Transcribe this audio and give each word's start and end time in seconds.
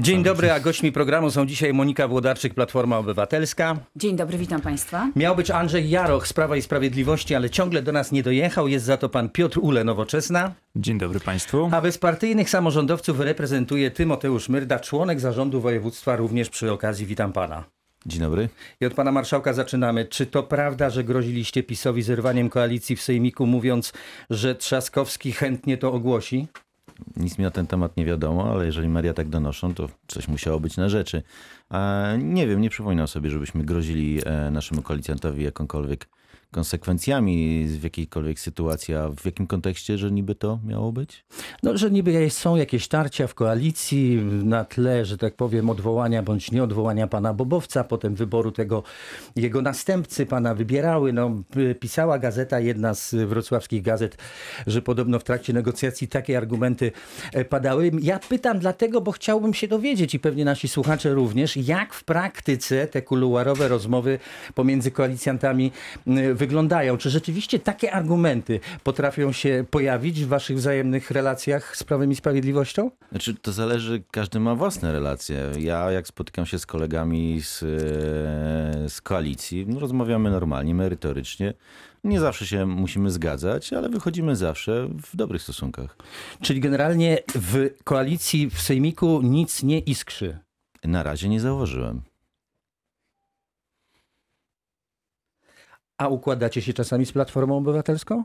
Dzień 0.00 0.22
dobry, 0.22 0.52
a 0.52 0.60
gośćmi 0.60 0.92
programu 0.92 1.30
są 1.30 1.46
dzisiaj 1.46 1.72
Monika 1.74 2.08
Włodarczyk, 2.08 2.54
Platforma 2.54 2.98
Obywatelska. 2.98 3.76
Dzień 3.96 4.16
dobry, 4.16 4.38
witam 4.38 4.60
Państwa. 4.60 5.08
Miał 5.16 5.36
być 5.36 5.50
Andrzej 5.50 5.90
Jaroch 5.90 6.26
z 6.26 6.32
Prawa 6.32 6.56
i 6.56 6.62
Sprawiedliwości, 6.62 7.34
ale 7.34 7.50
ciągle 7.50 7.82
do 7.82 7.92
nas 7.92 8.12
nie 8.12 8.22
dojechał. 8.22 8.68
Jest 8.68 8.84
za 8.86 8.96
to 8.96 9.08
pan 9.08 9.28
Piotr 9.28 9.58
Ule, 9.62 9.84
Nowoczesna. 9.84 10.52
Dzień 10.76 10.98
dobry 10.98 11.20
Państwu. 11.20 11.70
A 11.72 11.80
bezpartyjnych 11.80 12.50
samorządowców 12.50 13.20
reprezentuje 13.20 13.90
Tymoteusz 13.90 14.48
Myrda, 14.48 14.78
członek 14.78 15.20
zarządu 15.20 15.60
województwa. 15.60 16.16
Również 16.16 16.50
przy 16.50 16.72
okazji 16.72 17.06
witam 17.06 17.32
pana. 17.32 17.64
Dzień 18.06 18.20
dobry. 18.20 18.48
I 18.80 18.86
od 18.86 18.94
pana 18.94 19.12
marszałka 19.12 19.52
zaczynamy. 19.52 20.04
Czy 20.04 20.26
to 20.26 20.42
prawda, 20.42 20.90
że 20.90 21.04
groziliście 21.04 21.62
PiSowi 21.62 22.02
zerwaniem 22.02 22.50
koalicji 22.50 22.96
w 22.96 23.02
Sejmiku, 23.02 23.46
mówiąc, 23.46 23.92
że 24.30 24.54
Trzaskowski 24.54 25.32
chętnie 25.32 25.76
to 25.78 25.92
ogłosi? 25.92 26.46
Nic 27.16 27.38
mi 27.38 27.44
na 27.44 27.50
ten 27.50 27.66
temat 27.66 27.96
nie 27.96 28.04
wiadomo, 28.04 28.52
ale 28.52 28.66
jeżeli 28.66 28.88
media 28.88 29.14
tak 29.14 29.28
donoszą, 29.28 29.74
to 29.74 29.88
coś 30.06 30.28
musiało 30.28 30.60
być 30.60 30.76
na 30.76 30.88
rzeczy. 30.88 31.22
Nie 32.18 32.46
wiem, 32.46 32.60
nie 32.60 32.70
przypominam 32.70 33.08
sobie, 33.08 33.30
żebyśmy 33.30 33.64
grozili 33.64 34.20
e, 34.24 34.50
naszemu 34.50 34.82
koalicjantowi 34.82 35.44
jakąkolwiek 35.44 36.08
konsekwencjami 36.50 37.66
w 37.66 37.84
jakiejkolwiek 37.84 38.40
sytuacji, 38.40 38.94
a 38.94 39.08
w 39.08 39.24
jakim 39.24 39.46
kontekście, 39.46 39.98
że 39.98 40.10
niby 40.10 40.34
to 40.34 40.58
miało 40.66 40.92
być? 40.92 41.24
No, 41.62 41.78
że 41.78 41.90
niby 41.90 42.30
są 42.30 42.56
jakieś 42.56 42.88
tarcia 42.88 43.26
w 43.26 43.34
koalicji 43.34 44.16
na 44.44 44.64
tle, 44.64 45.04
że 45.04 45.18
tak 45.18 45.34
powiem, 45.34 45.70
odwołania 45.70 46.22
bądź 46.22 46.52
nieodwołania 46.52 47.06
pana 47.06 47.34
Bobowca, 47.34 47.84
potem 47.84 48.14
wyboru 48.14 48.52
tego 48.52 48.82
jego 49.36 49.62
następcy, 49.62 50.26
pana 50.26 50.54
wybierały. 50.54 51.12
No, 51.12 51.42
pisała 51.80 52.18
gazeta, 52.18 52.60
jedna 52.60 52.94
z 52.94 53.14
wrocławskich 53.14 53.82
gazet, 53.82 54.16
że 54.66 54.82
podobno 54.82 55.18
w 55.18 55.24
trakcie 55.24 55.52
negocjacji 55.52 56.08
takie 56.08 56.38
argumenty 56.38 56.92
e, 57.32 57.44
padały. 57.44 57.90
Ja 58.02 58.18
pytam 58.18 58.58
dlatego, 58.58 59.00
bo 59.00 59.12
chciałbym 59.12 59.54
się 59.54 59.68
dowiedzieć 59.68 60.14
i 60.14 60.18
pewnie 60.18 60.44
nasi 60.44 60.68
słuchacze 60.68 61.14
również, 61.14 61.56
jak 61.56 61.94
w 61.94 62.04
praktyce 62.04 62.86
te 62.86 63.02
kuluarowe 63.02 63.68
rozmowy 63.68 64.18
pomiędzy 64.54 64.90
koalicjantami 64.90 65.72
wyglądają. 66.40 66.96
Czy 66.96 67.10
rzeczywiście 67.10 67.58
takie 67.58 67.92
argumenty 67.92 68.60
potrafią 68.84 69.32
się 69.32 69.64
pojawić 69.70 70.24
w 70.24 70.28
waszych 70.28 70.56
wzajemnych 70.56 71.10
relacjach 71.10 71.76
z 71.76 71.84
Prawem 71.84 72.12
i 72.12 72.16
Sprawiedliwością? 72.16 72.90
Znaczy, 73.10 73.34
to 73.34 73.52
zależy, 73.52 74.02
każdy 74.10 74.40
ma 74.40 74.54
własne 74.54 74.92
relacje. 74.92 75.50
Ja, 75.58 75.90
jak 75.90 76.06
spotykam 76.06 76.46
się 76.46 76.58
z 76.58 76.66
kolegami 76.66 77.40
z, 77.42 77.62
e, 77.62 77.66
z 78.88 79.00
koalicji, 79.00 79.66
no, 79.68 79.80
rozmawiamy 79.80 80.30
normalnie, 80.30 80.74
merytorycznie. 80.74 81.54
Nie 82.04 82.20
zawsze 82.20 82.46
się 82.46 82.66
musimy 82.66 83.10
zgadzać, 83.10 83.72
ale 83.72 83.88
wychodzimy 83.88 84.36
zawsze 84.36 84.88
w 85.12 85.16
dobrych 85.16 85.42
stosunkach. 85.42 85.96
Czyli 86.42 86.60
generalnie 86.60 87.18
w 87.34 87.70
koalicji 87.84 88.50
w 88.50 88.60
Sejmiku 88.60 89.20
nic 89.22 89.62
nie 89.62 89.78
iskrzy. 89.78 90.38
Na 90.84 91.02
razie 91.02 91.28
nie 91.28 91.40
zauważyłem. 91.40 92.09
A 96.00 96.08
układacie 96.08 96.62
się 96.62 96.72
czasami 96.72 97.06
z 97.06 97.12
Platformą 97.12 97.56
Obywatelską? 97.56 98.24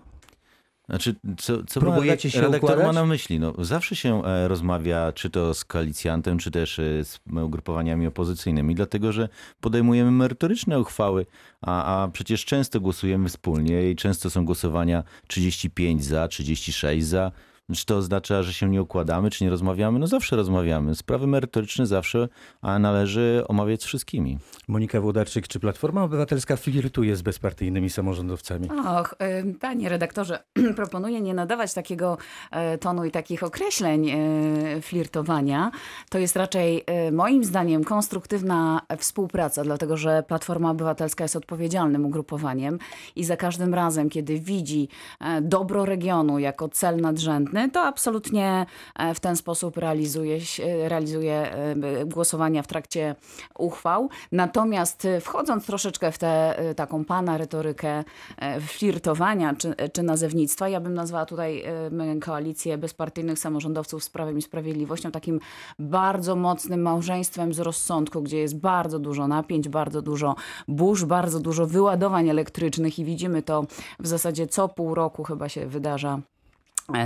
Znaczy, 0.89 1.15
co, 1.37 1.63
co 1.63 1.79
Próbujecie 1.79 2.29
pan 2.29 2.31
się 2.31 2.41
redaktor 2.41 2.69
ma 2.69 2.75
układać? 2.75 2.95
na 2.95 3.05
myśli? 3.05 3.39
No, 3.39 3.53
zawsze 3.57 3.95
się 3.95 4.25
e, 4.25 4.47
rozmawia, 4.47 5.11
czy 5.11 5.29
to 5.29 5.53
z 5.53 5.65
koalicjantem, 5.65 6.37
czy 6.37 6.51
też 6.51 6.79
e, 6.79 7.05
z 7.05 7.19
ugrupowaniami 7.43 8.07
opozycyjnymi, 8.07 8.75
dlatego 8.75 9.11
że 9.11 9.29
podejmujemy 9.61 10.11
merytoryczne 10.11 10.79
uchwały, 10.79 11.25
a, 11.61 12.03
a 12.03 12.07
przecież 12.07 12.45
często 12.45 12.79
głosujemy 12.79 13.29
wspólnie 13.29 13.91
i 13.91 13.95
często 13.95 14.29
są 14.29 14.45
głosowania 14.45 15.03
35 15.27 16.05
za, 16.05 16.27
36 16.27 17.05
za. 17.05 17.31
Czy 17.73 17.85
to 17.85 17.97
oznacza, 17.97 18.43
że 18.43 18.53
się 18.53 18.69
nie 18.69 18.81
układamy, 18.81 19.29
czy 19.29 19.43
nie 19.43 19.49
rozmawiamy? 19.49 19.99
No 19.99 20.07
zawsze 20.07 20.35
rozmawiamy. 20.35 20.95
Sprawy 20.95 21.27
merytoryczne 21.27 21.85
zawsze 21.85 22.27
a 22.61 22.79
należy 22.79 23.43
omawiać 23.47 23.81
z 23.83 23.85
wszystkimi. 23.85 24.37
Monika 24.67 25.01
Włodarczyk, 25.01 25.47
czy 25.47 25.59
Platforma 25.59 26.03
Obywatelska 26.03 26.55
flirtuje 26.55 27.15
z 27.15 27.21
bezpartyjnymi 27.21 27.89
samorządowcami? 27.89 28.69
Och, 28.69 29.15
panie 29.61 29.89
redaktorze, 29.89 30.43
proponuję 30.75 31.21
nie 31.21 31.33
nadawać 31.33 31.73
takiego 31.73 32.17
e, 32.51 32.77
tonu 32.77 33.05
i 33.05 33.11
takich 33.11 33.43
określeń 33.43 34.09
e, 34.09 34.81
flirtowania. 34.81 35.71
To 36.09 36.19
jest 36.19 36.35
raczej 36.35 36.83
e, 36.85 37.11
moim 37.11 37.43
zdaniem 37.43 37.83
konstruktywna 37.83 38.81
współpraca, 38.97 39.63
dlatego 39.63 39.97
że 39.97 40.23
Platforma 40.27 40.71
Obywatelska 40.71 41.23
jest 41.23 41.35
odpowiedzialnym 41.35 42.05
ugrupowaniem 42.05 42.79
i 43.15 43.23
za 43.23 43.37
każdym 43.37 43.73
razem, 43.73 44.09
kiedy 44.09 44.39
widzi 44.39 44.87
dobro 45.41 45.85
regionu 45.85 46.39
jako 46.39 46.69
cel 46.69 47.01
nadrzędny, 47.01 47.54
to 47.73 47.81
absolutnie 47.81 48.65
e, 48.95 49.13
w 49.13 49.19
ten 49.19 49.35
sposób 49.35 49.77
realizuje, 49.77 50.41
się- 50.41 50.89
realizuje 50.89 51.51
e, 51.51 52.05
głosowania 52.05 52.61
w 52.63 52.67
trakcie 52.67 53.15
uchwał. 53.57 54.09
Natomiast 54.31 55.05
e, 55.05 55.21
wchodząc 55.21 55.65
troszeczkę 55.65 56.11
w 56.11 56.17
tę 56.17 56.57
e, 56.59 56.75
taką 56.75 57.05
pana 57.05 57.37
retorykę 57.37 58.03
e, 58.37 58.61
flirtowania 58.61 59.53
czy, 59.55 59.75
czy 59.93 60.03
nazewnictwa, 60.03 60.69
ja 60.69 60.79
bym 60.79 60.93
nazwała 60.93 61.25
tutaj 61.25 61.63
e, 61.63 62.19
koalicję 62.21 62.77
bezpartyjnych 62.77 63.39
samorządowców 63.39 64.03
z 64.03 64.09
Prawem 64.09 64.37
i 64.37 64.41
Sprawiedliwością 64.41 65.11
takim 65.11 65.39
bardzo 65.79 66.35
mocnym 66.35 66.81
małżeństwem 66.81 67.53
z 67.53 67.59
rozsądku, 67.59 68.21
gdzie 68.21 68.37
jest 68.37 68.57
bardzo 68.59 68.99
dużo 68.99 69.27
napięć, 69.27 69.69
bardzo 69.69 70.01
dużo 70.01 70.35
burz, 70.67 71.05
bardzo 71.05 71.39
dużo 71.39 71.67
wyładowań 71.67 72.29
elektrycznych 72.29 72.99
i 72.99 73.05
widzimy 73.05 73.41
to 73.41 73.65
w 73.99 74.07
zasadzie 74.07 74.47
co 74.47 74.69
pół 74.69 74.95
roku 74.95 75.23
chyba 75.23 75.49
się 75.49 75.67
wydarza 75.67 76.19
e, 76.19 76.34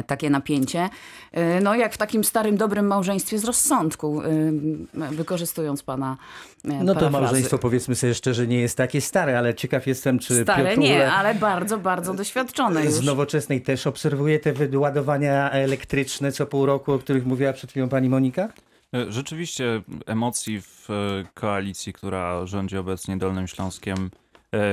takie 0.08 0.30
napięcie. 0.30 0.90
E, 1.32 1.62
No 1.62 1.76
jak 1.76 1.94
w 1.94 1.98
takim 1.98 2.24
starym, 2.24 2.58
dobrym 2.58 2.88
małżeństwie 2.88 3.40
z 3.40 3.46
rozsądku, 3.46 4.22
e, 4.22 5.12
wykorzystując 5.12 5.84
pana 5.84 6.18
e, 6.66 6.68
No 6.68 6.94
to 6.94 7.00
parafrazy. 7.00 7.12
małżeństwo 7.12 7.58
powiedzmy 7.58 7.96
sobie 7.96 8.14
szczerze 8.14 8.48
nie 8.48 8.60
jest 8.60 8.78
takie 8.78 9.02
stare, 9.02 9.38
ale 9.40 9.54
ciekaw 9.56 9.88
jestem, 9.88 10.20
czy 10.20 10.44
Stare 10.44 10.64
Piotr 10.66 10.78
nie, 10.80 10.96
Ule 10.96 11.12
ale 11.12 11.36
bardzo, 11.36 11.78
bardzo 11.78 12.14
doświadczone 12.14 12.86
już. 12.86 12.94
z 12.94 13.04
nowoczesnej 13.04 13.62
też 13.62 13.88
obserwuje 13.88 14.40
te 14.40 14.54
wyładowania 14.54 15.52
elektryczne 15.52 16.32
co 16.32 16.46
pół 16.46 16.66
roku, 16.66 16.94
o 16.94 17.00
których 17.00 17.26
mówiła 17.26 17.54
przed 17.54 17.70
chwilą 17.70 17.90
pani 17.90 18.10
Monika? 18.10 18.50
E, 18.94 19.12
Rzeczywiście 19.12 19.82
emocji 20.06 20.62
w 20.62 20.90
e, 20.90 20.94
koalicji, 21.34 21.94
która 21.94 22.46
rządzi 22.46 22.78
obecnie 22.78 23.18
Dolnym 23.18 23.48
Śląskiem, 23.48 23.98
e, 24.06 24.29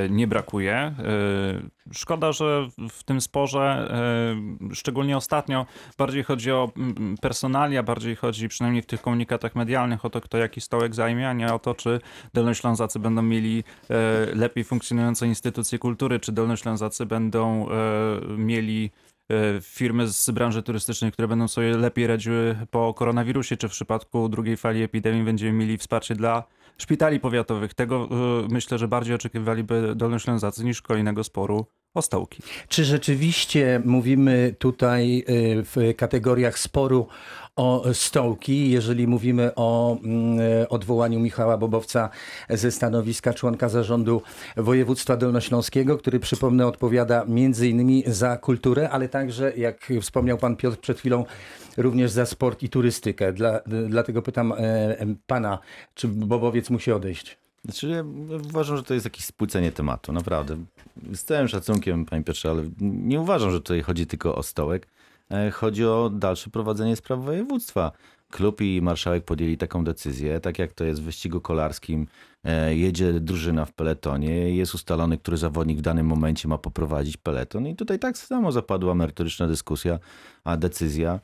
nie 0.08 0.26
brakuje. 0.26 0.74
E, 0.74 0.94
Szkoda, 1.92 2.32
że 2.32 2.68
w 2.90 3.04
tym 3.04 3.20
sporze, 3.20 3.88
e, 4.70 4.74
szczególnie 4.74 5.16
ostatnio, 5.16 5.66
bardziej 5.98 6.22
chodzi 6.22 6.52
o 6.52 6.72
mm, 6.76 7.16
personalia, 7.20 7.82
bardziej 7.82 8.16
chodzi 8.16 8.48
przynajmniej 8.48 8.82
w 8.82 8.86
tych 8.86 9.02
komunikatach 9.02 9.54
medialnych 9.54 10.04
o 10.04 10.10
to, 10.10 10.20
kto 10.20 10.38
jaki 10.38 10.60
stołek 10.60 10.94
zajmie, 10.94 11.28
a 11.28 11.32
nie 11.32 11.54
o 11.54 11.58
to, 11.58 11.74
czy 11.74 12.00
Dolnoślązacy 12.34 12.98
będą 12.98 13.22
mieli 13.22 13.64
e, 13.90 14.34
lepiej 14.34 14.64
funkcjonujące 14.64 15.26
instytucje 15.26 15.78
kultury, 15.78 16.20
czy 16.20 16.32
Dolnoślązacy 16.32 17.06
będą 17.06 17.68
e, 17.70 17.74
mieli 18.38 18.90
e, 19.30 19.60
firmy 19.60 20.08
z 20.08 20.30
branży 20.30 20.62
turystycznej, 20.62 21.12
które 21.12 21.28
będą 21.28 21.48
sobie 21.48 21.76
lepiej 21.76 22.06
radziły 22.06 22.56
po 22.70 22.94
koronawirusie, 22.94 23.56
czy 23.56 23.68
w 23.68 23.72
przypadku 23.72 24.28
drugiej 24.28 24.56
fali 24.56 24.82
epidemii 24.82 25.24
będziemy 25.24 25.52
mieli 25.52 25.78
wsparcie 25.78 26.14
dla 26.14 26.44
szpitali 26.78 27.20
powiatowych. 27.20 27.74
Tego 27.74 28.08
e, 28.10 28.48
myślę, 28.50 28.78
że 28.78 28.88
bardziej 28.88 29.14
oczekiwaliby 29.14 29.92
Dolnoślązacy 29.96 30.64
niż 30.64 30.82
kolejnego 30.82 31.24
sporu 31.24 31.66
o 31.96 32.02
stołki. 32.02 32.42
Czy 32.68 32.84
rzeczywiście 32.84 33.82
mówimy 33.84 34.54
tutaj 34.58 35.24
y, 35.28 35.64
w 35.64 35.94
kategoriach 35.96 36.58
sporu 36.58 37.08
o 37.56 37.84
stołki, 37.92 38.70
jeżeli 38.70 39.06
mówimy 39.06 39.54
o 39.54 39.98
mm, 40.04 40.38
odwołaniu 40.68 41.20
Michała 41.20 41.58
Bobowca 41.58 42.10
ze 42.50 42.70
stanowiska 42.70 43.34
członka 43.34 43.68
zarządu 43.68 44.22
województwa 44.56 45.16
dolnośląskiego, 45.16 45.98
który 45.98 46.20
przypomnę 46.20 46.66
odpowiada 46.66 47.24
między 47.28 47.68
innymi 47.68 48.04
za 48.06 48.36
kulturę, 48.36 48.90
ale 48.90 49.08
także, 49.08 49.52
jak 49.56 49.92
wspomniał 50.00 50.38
pan 50.38 50.56
Piotr 50.56 50.78
przed 50.80 50.98
chwilą, 50.98 51.24
również 51.76 52.10
za 52.10 52.26
sport 52.26 52.62
i 52.62 52.68
turystykę. 52.68 53.32
Dla, 53.32 53.60
dlatego 53.88 54.22
pytam 54.22 54.52
e, 54.52 54.96
pana, 55.26 55.58
czy 55.94 56.08
Bobowiec 56.08 56.70
musi 56.70 56.92
odejść? 56.92 57.45
Znaczy, 57.66 57.88
ja 57.88 58.04
uważam, 58.48 58.76
że 58.76 58.82
to 58.82 58.94
jest 58.94 59.06
jakieś 59.06 59.24
spłycenie 59.24 59.72
tematu, 59.72 60.12
naprawdę. 60.12 60.56
Z 61.12 61.22
całym 61.24 61.48
szacunkiem, 61.48 62.04
panie 62.04 62.24
Piotrze, 62.24 62.50
ale 62.50 62.62
nie 62.80 63.20
uważam, 63.20 63.50
że 63.50 63.60
tutaj 63.60 63.82
chodzi 63.82 64.06
tylko 64.06 64.34
o 64.34 64.42
stołek. 64.42 64.88
E, 65.30 65.50
Chodzi 65.50 65.84
o 65.84 66.10
dalsze 66.10 66.50
prowadzenie 66.50 66.96
spraw 66.96 67.24
województwa. 67.24 67.92
Klub 68.30 68.60
i 68.60 68.80
marszałek 68.82 69.24
podjęli 69.24 69.56
taką 69.56 69.84
decyzję, 69.84 70.40
tak 70.40 70.58
jak 70.58 70.72
to 70.72 70.84
jest 70.84 71.00
w 71.00 71.04
wyścigu 71.04 71.40
kolarskim. 71.40 72.06
E, 72.44 72.76
Jedzie 72.76 73.12
drużyna 73.20 73.64
w 73.64 73.72
peletonie, 73.72 74.56
jest 74.56 74.74
ustalony, 74.74 75.18
który 75.18 75.36
zawodnik 75.36 75.78
w 75.78 75.82
danym 75.82 76.06
momencie 76.06 76.48
ma 76.48 76.58
poprowadzić 76.58 77.16
peleton 77.16 77.66
i 77.66 77.76
tutaj 77.76 77.98
tak 77.98 78.18
samo 78.18 78.52
zapadła 78.52 78.94
merytoryczna 78.94 79.46
dyskusja, 79.46 79.98
a 80.44 80.56
decyzja 80.56 81.20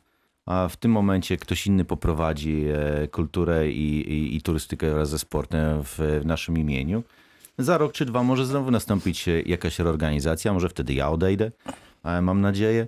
a 0.46 0.68
w 0.68 0.76
tym 0.76 0.90
momencie 0.90 1.36
ktoś 1.36 1.66
inny 1.66 1.84
poprowadzi 1.84 2.64
e, 3.02 3.08
kulturę 3.08 3.70
i, 3.70 4.12
i, 4.12 4.36
i 4.36 4.42
turystykę 4.42 4.92
oraz 4.92 5.10
ze 5.10 5.18
sportem 5.18 5.82
w, 5.82 5.98
w 6.22 6.26
naszym 6.26 6.58
imieniu. 6.58 7.02
Za 7.58 7.78
rok 7.78 7.92
czy 7.92 8.04
dwa 8.04 8.22
może 8.22 8.46
znowu 8.46 8.70
nastąpić 8.70 9.28
e, 9.28 9.42
jakaś 9.42 9.78
reorganizacja, 9.78 10.52
może 10.52 10.68
wtedy 10.68 10.94
ja 10.94 11.10
odejdę. 11.10 11.50
e, 12.04 12.22
mam 12.22 12.40
nadzieję. 12.40 12.86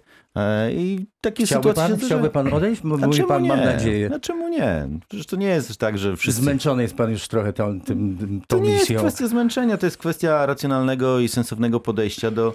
I 0.73 1.07
takie 1.21 1.47
Chciałby 1.47 1.69
sytuacje 1.69 1.97
pan, 1.97 2.07
chciałby 2.07 2.31
pan 2.31 2.53
odejść? 2.55 2.83
Bo 2.83 2.97
Mówi 2.97 3.23
pan, 3.23 3.47
mam 3.47 3.59
nie? 3.61 3.65
nadzieję. 3.67 4.11
A 4.15 4.21
czemu 4.21 4.49
nie? 4.49 4.89
Przecież 5.09 5.27
to 5.27 5.37
nie 5.37 5.47
jest 5.47 5.77
tak, 5.77 5.99
że 5.99 6.17
wszyscy... 6.17 6.43
Zmęczony 6.43 6.83
jest 6.83 6.97
pan 6.97 7.11
już 7.11 7.29
trochę 7.29 7.53
tą, 7.53 7.81
tym, 7.81 8.41
To 8.47 8.57
tą 8.57 8.63
nie 8.63 8.71
jest 8.71 8.81
misją. 8.83 8.99
kwestia 9.01 9.27
zmęczenia, 9.27 9.77
to 9.77 9.87
jest 9.87 9.97
kwestia 9.99 10.47
racjonalnego 10.47 11.21
i 11.21 11.29
sensownego 11.29 11.81
podejścia 11.81 12.31
do, 12.31 12.55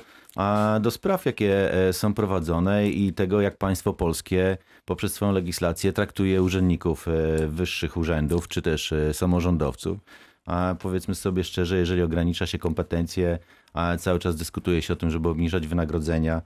do 0.82 0.92
spraw, 0.92 1.26
jakie 1.26 1.74
e, 1.74 1.94
są 1.94 2.14
prowadzone 2.14 2.90
i 2.90 3.14
tego, 3.14 3.42
jak 3.42 3.58
państwo 3.58 3.94
polskie 3.94 4.58
poprzez 4.86 5.14
swoją 5.14 5.32
legislację 5.32 5.94
traktuje 5.94 6.44
urzędników 6.44 7.08
e, 7.08 7.48
wyższych 7.48 7.98
urzędów, 7.98 8.48
czy 8.48 8.62
też 8.62 8.92
e, 8.92 9.14
samorządowców. 9.14 10.00
A 10.46 10.76
powiedzmy 10.80 11.16
sobie 11.16 11.44
szczerze, 11.44 11.78
jeżeli 11.78 12.02
ogranicza 12.02 12.48
się 12.48 12.58
kompetencje, 12.58 13.40
a 13.74 13.98
cały 13.98 14.20
czas 14.20 14.36
dyskutuje 14.36 14.82
się 14.82 14.94
o 14.94 14.96
tym, 14.96 15.10
żeby 15.10 15.30
obniżać 15.30 15.68
wynagrodzenia 15.68 16.42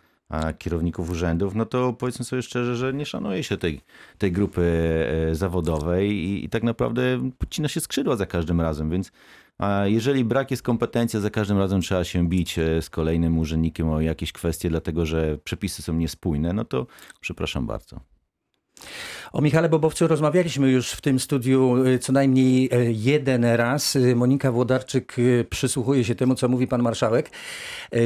kierowników 0.57 1.09
urzędów, 1.09 1.56
no 1.56 1.65
to 1.65 1.94
powiedzmy 1.94 2.25
sobie 2.25 2.41
szczerze, 2.41 2.75
że 2.75 2.94
nie 2.94 3.06
szanuje 3.06 3.44
się 3.44 3.57
tej, 3.57 3.81
tej 4.18 4.31
grupy 4.31 4.62
zawodowej 5.31 6.12
i, 6.12 6.45
i 6.45 6.50
tak 6.50 6.63
naprawdę 6.63 7.31
podcina 7.38 7.68
się 7.68 7.80
skrzydła 7.80 8.15
za 8.15 8.25
każdym 8.25 8.62
razem, 8.62 8.89
więc 8.89 9.12
jeżeli 9.84 10.26
brak 10.26 10.52
jest 10.52 10.64
kompetencji, 10.64 11.18
a 11.18 11.22
za 11.22 11.30
każdym 11.30 11.58
razem 11.58 11.82
trzeba 11.82 12.04
się 12.04 12.28
bić 12.28 12.60
e, 12.60 12.82
z 12.82 12.90
kolejnym 12.90 13.38
urzędnikiem 13.38 13.90
o 13.90 14.02
jakieś 14.02 14.32
kwestie, 14.32 14.70
dlatego 14.70 15.06
że 15.06 15.38
przepisy 15.38 15.82
są 15.82 15.94
niespójne, 15.94 16.54
no 16.54 16.66
to 16.66 16.88
przepraszam 17.20 17.68
bardzo. 17.68 18.12
O 19.33 19.41
Michale 19.41 19.69
Bobowcu 19.69 20.07
rozmawialiśmy 20.07 20.71
już 20.71 20.91
w 20.91 21.01
tym 21.01 21.19
studiu 21.19 21.85
y, 21.85 22.00
co 22.00 22.13
najmniej 22.13 22.69
y, 22.74 22.94
jeden 22.94 23.45
raz. 23.45 23.95
Y, 23.95 24.15
Monika 24.15 24.51
Włodarczyk 24.51 25.15
przysłuchuje 25.50 26.03
się 26.03 26.15
temu, 26.15 26.35
co 26.35 26.47
mówi 26.47 26.68
pan 26.68 26.81
marszałek. 26.81 27.30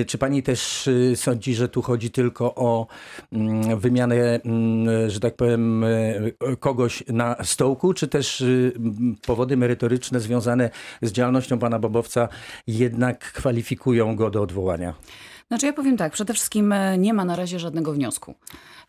Czy 0.08 0.18
pani 0.18 0.44
też 0.44 0.90
sądzi, 1.16 1.56
że 1.56 1.70
tu 1.70 1.82
chodzi 1.82 2.12
tylko 2.12 2.56
o 2.56 2.88
mm, 3.32 3.80
wymianę, 3.80 4.16
mm, 4.16 5.10
że 5.10 5.20
tak 5.20 5.36
powiem, 5.36 5.86
kogoś 6.60 7.04
na 7.08 7.36
stołku, 7.44 7.94
czy 7.94 8.08
też 8.08 8.42
y, 8.42 8.72
m, 8.76 9.16
powody 9.26 9.58
merytoryczne 9.58 10.20
związane 10.20 10.70
z 11.02 11.12
działalnością 11.12 11.60
pana 11.60 11.80
Bobowca 11.80 12.28
jednak 12.68 13.32
kwalifikują 13.32 14.16
go 14.16 14.30
do 14.30 14.42
odwołania? 14.42 14.94
Znaczy 15.48 15.66
ja 15.66 15.74
powiem 15.74 15.98
tak, 15.98 16.14
przede 16.14 16.34
wszystkim 16.34 16.72
e, 16.72 16.98
nie 16.98 17.14
ma 17.14 17.26
na 17.26 17.36
razie 17.36 17.60
żadnego 17.60 17.94
wniosku. 17.94 18.36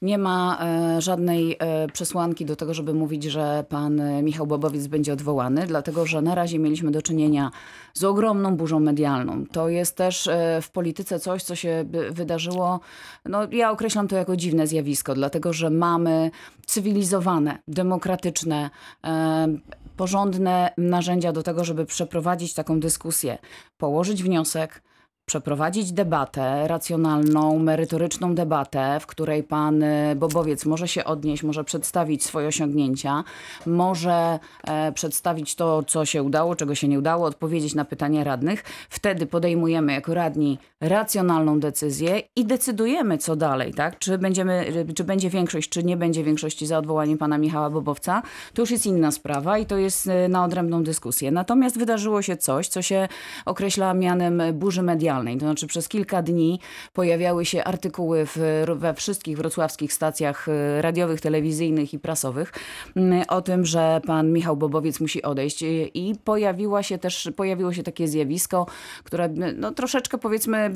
Nie 0.03 0.19
ma 0.19 0.59
e, 0.61 1.01
żadnej 1.01 1.57
e, 1.59 1.89
przesłanki 1.89 2.45
do 2.45 2.57
tego, 2.57 2.75
żeby 2.75 2.95
mówić, 2.95 3.25
że 3.25 3.65
pan 3.69 4.01
e, 4.01 4.23
Michał 4.23 4.47
Bobowiec 4.47 4.87
będzie 4.87 5.13
odwołany, 5.13 5.67
dlatego 5.67 6.07
że 6.07 6.23
na 6.23 6.35
razie 6.35 6.59
mieliśmy 6.59 6.91
do 6.91 7.03
czynienia 7.03 7.51
z 7.95 8.05
ogromną 8.05 8.57
burzą 8.57 8.81
medialną. 8.81 9.47
To 9.53 9.69
jest 9.69 9.97
też 9.97 10.27
e, 10.27 10.59
w 10.63 10.71
polityce 10.71 11.21
coś, 11.21 11.43
co 11.43 11.55
się 11.55 11.85
wydarzyło, 12.11 12.81
no 13.25 13.47
ja 13.53 13.71
określam 13.71 14.09
to 14.09 14.17
jako 14.17 14.37
dziwne 14.37 14.67
zjawisko, 14.67 15.15
dlatego 15.15 15.53
że 15.53 15.71
mamy 15.71 16.31
cywilizowane, 16.67 17.59
demokratyczne, 17.69 18.71
e, 19.05 19.49
porządne 19.97 20.73
narzędzia 20.79 21.33
do 21.33 21.43
tego, 21.43 21.65
żeby 21.65 21.87
przeprowadzić 21.87 22.55
taką 22.55 22.81
dyskusję, 22.81 23.39
położyć 23.79 24.23
wniosek, 24.23 24.83
przeprowadzić 25.29 25.93
debatę 25.93 26.69
racjonalną, 26.69 27.59
merytoryczną 27.59 28.35
debatę, 28.35 29.01
w 29.01 29.07
której 29.07 29.43
pan 29.43 29.83
y, 29.83 30.17
Bobowiec 30.17 30.67
może 30.67 30.89
się 30.89 31.05
odnieść, 31.05 31.43
może 31.43 31.65
przedstawić 31.65 32.25
swoje 32.25 32.49
osiągnięcia, 32.49 33.25
może 33.67 34.39
e, 34.65 34.93
przedstawić 34.93 35.55
to, 35.55 35.83
co 35.83 36.05
się 36.05 36.23
udało, 36.23 36.57
czego 36.57 36.75
się 36.75 36.89
nie 36.89 36.99
udało, 36.99 37.27
odpowiedzieć 37.27 37.75
na 37.75 37.85
pytania 37.85 38.25
radnych. 38.25 38.65
Wtedy 38.91 39.27
podejmujemy 39.27 39.93
jako 39.93 40.15
radni 40.15 40.59
racjonalną 40.81 41.61
decyzję 41.61 42.23
i 42.37 42.45
decydujemy, 42.45 43.19
co 43.19 43.37
dalej, 43.37 43.75
tak? 43.75 43.99
Czy, 43.99 44.19
będziemy, 44.19 44.73
czy 44.95 45.05
będzie 45.05 45.31
większość, 45.31 45.69
czy 45.69 45.85
nie 45.85 45.97
będzie 45.97 46.25
większości 46.25 46.67
za 46.67 46.79
odwołaniem 46.79 47.19
pana 47.19 47.39
Michała 47.39 47.71
Bobowca. 47.71 48.23
To 48.55 48.63
już 48.63 48.71
jest 48.71 48.87
inna 48.87 49.11
sprawa 49.11 49.59
i 49.59 49.67
to 49.67 49.77
jest 49.77 50.07
y, 50.07 50.29
na 50.29 50.45
odrębną 50.45 50.83
dyskusję. 50.83 51.31
Natomiast 51.31 51.79
wydarzyło 51.79 52.23
się 52.23 52.37
coś, 52.37 52.69
co 52.69 52.83
się 52.83 53.09
określa 53.47 53.95
mianem 53.95 54.43
burzy 54.53 54.83
medialnej. 54.83 55.18
To 55.25 55.47
znaczy 55.47 55.67
przez 55.67 55.89
kilka 55.89 56.23
dni 56.23 56.61
pojawiały 56.93 57.45
się 57.45 57.65
artykuły 57.65 58.27
w, 58.27 58.65
we 58.77 58.95
wszystkich 58.95 59.37
wrocławskich 59.37 59.93
stacjach 59.93 60.49
y, 60.49 60.83
radiowych, 60.83 61.21
telewizyjnych 61.21 61.95
i 61.95 61.99
prasowych 61.99 62.53
mm, 62.97 63.25
o 63.29 63.43
tym, 63.43 63.65
że 63.67 64.01
pan 64.07 64.33
Michał 64.33 64.57
Bobowiec 64.57 65.01
musi 65.01 65.23
odejść. 65.23 65.63
I- 65.63 65.91
i 65.95 66.15
pojawiła 66.25 66.83
się 66.83 66.99
też, 66.99 67.31
pojawiło 67.37 67.73
się 67.73 67.83
takie 67.83 68.09
zjawisko, 68.09 68.67
które 69.05 69.29
no, 69.57 69.73
troszeczkę 69.73 70.19
powiedzmy 70.19 70.71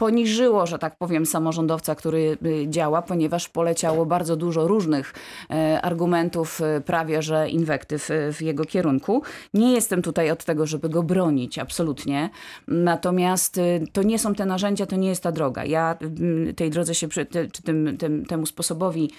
poniżyło, 0.00 0.66
że 0.66 0.78
tak 0.78 0.96
powiem, 0.96 1.26
samorządowca, 1.26 1.94
który 1.94 2.38
y, 2.46 2.66
działa, 2.68 3.02
ponieważ 3.02 3.48
poleciało 3.48 4.06
bardzo 4.06 4.36
dużo 4.36 4.68
różnych 4.68 5.14
e, 5.50 5.80
argumentów, 5.82 6.60
e, 6.60 6.80
prawie 6.80 7.22
że 7.22 7.48
inwektyw 7.48 8.10
e, 8.10 8.32
w 8.32 8.42
jego 8.42 8.64
kierunku. 8.64 9.22
Nie 9.54 9.72
jestem 9.72 10.02
tutaj 10.02 10.30
od 10.30 10.44
tego, 10.44 10.66
żeby 10.66 10.88
go 10.88 11.02
bronić, 11.02 11.58
absolutnie. 11.58 12.30
Natomiast 12.68 13.58
y, 13.58 13.84
to 13.92 14.02
nie 14.02 14.18
są 14.18 14.34
te 14.34 14.46
narzędzia, 14.46 14.86
to 14.86 14.96
nie 14.96 15.08
jest 15.08 15.22
ta 15.22 15.32
droga. 15.32 15.64
Ja 15.64 15.96
mm, 16.00 16.54
tej 16.54 16.70
drodze 16.70 16.94
się, 16.94 17.08
czy 17.08 17.26
tym, 17.64 17.96
tym, 17.98 18.26
temu 18.26 18.46
sposobowi 18.46 19.10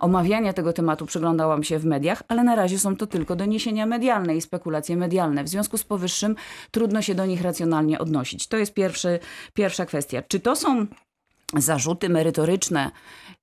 omawiania 0.00 0.52
tego 0.52 0.72
tematu 0.72 1.06
przyglądałam 1.06 1.64
się 1.64 1.78
w 1.78 1.84
mediach, 1.84 2.22
ale 2.28 2.44
na 2.44 2.54
razie 2.54 2.78
są 2.78 2.96
to 2.96 3.06
tylko 3.06 3.36
doniesienia 3.36 3.86
medialne 3.86 4.36
i 4.36 4.40
spekulacje 4.40 4.96
medialne. 4.96 5.44
W 5.44 5.48
związku 5.48 5.78
z 5.78 5.84
powyższym 5.84 6.36
trudno 6.70 7.02
się 7.02 7.14
do 7.14 7.26
nich 7.26 7.42
racjonalnie 7.42 7.98
odnosić. 7.98 8.46
To 8.46 8.56
jest 8.56 8.74
pierwszy, 8.74 9.18
pierwsza 9.54 9.86
kwestia. 9.86 10.03
Czy 10.28 10.40
to 10.40 10.56
są 10.56 10.86
zarzuty 11.54 12.08
merytoryczne. 12.08 12.90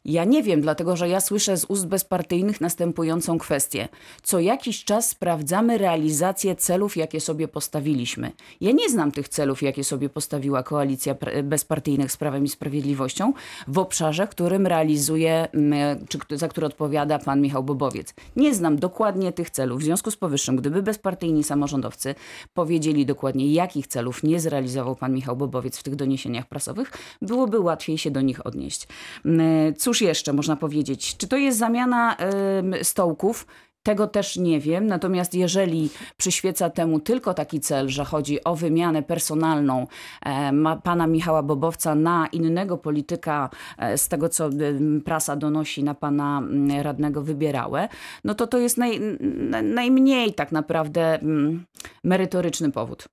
Ja 0.05 0.23
nie 0.23 0.43
wiem, 0.43 0.61
dlatego 0.61 0.95
że 0.95 1.09
ja 1.09 1.21
słyszę 1.21 1.57
z 1.57 1.65
ust 1.65 1.87
bezpartyjnych 1.87 2.61
następującą 2.61 3.37
kwestię. 3.37 3.87
Co 4.23 4.39
jakiś 4.39 4.83
czas 4.83 5.09
sprawdzamy 5.09 5.77
realizację 5.77 6.55
celów, 6.55 6.97
jakie 6.97 7.21
sobie 7.21 7.47
postawiliśmy. 7.47 8.31
Ja 8.61 8.71
nie 8.71 8.89
znam 8.89 9.11
tych 9.11 9.29
celów, 9.29 9.63
jakie 9.63 9.83
sobie 9.83 10.09
postawiła 10.09 10.63
koalicja 10.63 11.15
bezpartyjnych 11.43 12.11
z 12.11 12.17
Prawem 12.17 12.43
i 12.43 12.49
Sprawiedliwością 12.49 13.33
w 13.67 13.77
obszarze, 13.77 14.27
którym 14.27 14.67
realizuje, 14.67 15.47
mm, 15.51 16.05
czy 16.07 16.37
za 16.37 16.47
który 16.47 16.67
odpowiada 16.67 17.19
pan 17.19 17.41
Michał 17.41 17.63
Bobowiec. 17.63 18.13
Nie 18.35 18.55
znam 18.55 18.79
dokładnie 18.79 19.31
tych 19.31 19.49
celów. 19.49 19.79
W 19.79 19.83
związku 19.83 20.11
z 20.11 20.17
powyższym, 20.17 20.55
gdyby 20.55 20.83
bezpartyjni 20.83 21.43
samorządowcy 21.43 22.15
powiedzieli 22.53 23.05
dokładnie, 23.05 23.53
jakich 23.53 23.87
celów 23.87 24.23
nie 24.23 24.39
zrealizował 24.39 24.95
pan 24.95 25.13
Michał 25.13 25.35
Bobowiec 25.35 25.77
w 25.77 25.83
tych 25.83 25.95
doniesieniach 25.95 26.47
prasowych, 26.47 26.91
byłoby 27.21 27.59
łatwiej 27.59 27.97
się 27.97 28.11
do 28.11 28.21
nich 28.21 28.45
odnieść. 28.45 28.87
Mm, 29.25 29.75
Cóż 29.91 30.01
jeszcze 30.01 30.33
można 30.33 30.55
powiedzieć? 30.55 31.17
Czy 31.17 31.27
to 31.27 31.37
jest 31.37 31.57
zamiana 31.57 32.15
em, 32.15 32.73
stołków? 32.83 33.47
Tego 33.83 34.07
też 34.07 34.37
nie 34.37 34.59
wiem, 34.59 34.87
natomiast 34.87 35.33
jeżeli 35.33 35.89
przyświeca 36.17 36.69
temu 36.69 36.99
tylko 36.99 37.33
taki 37.33 37.59
cel, 37.59 37.89
że 37.89 38.05
chodzi 38.05 38.43
o 38.43 38.55
wymianę 38.55 39.03
personalną 39.03 39.87
e, 40.25 40.51
pana 40.83 41.07
Michała 41.07 41.43
Bobowca 41.43 41.95
na 41.95 42.27
innego 42.27 42.77
polityka, 42.77 43.49
e, 43.77 43.97
z 43.97 44.07
tego 44.07 44.29
co 44.29 44.45
em, 44.45 45.01
prasa 45.05 45.35
donosi 45.35 45.83
na 45.83 45.93
pana 45.93 46.37
mm, 46.37 46.81
radnego 46.81 47.21
Wybierałę, 47.21 47.89
no 48.23 48.35
to 48.35 48.47
to 48.47 48.57
jest 48.57 48.77
naj, 48.77 48.99
na- 49.19 49.61
najmniej 49.61 50.33
tak 50.33 50.51
naprawdę 50.51 51.19
mm, 51.19 51.65
merytoryczny 52.03 52.71
powód. 52.71 53.05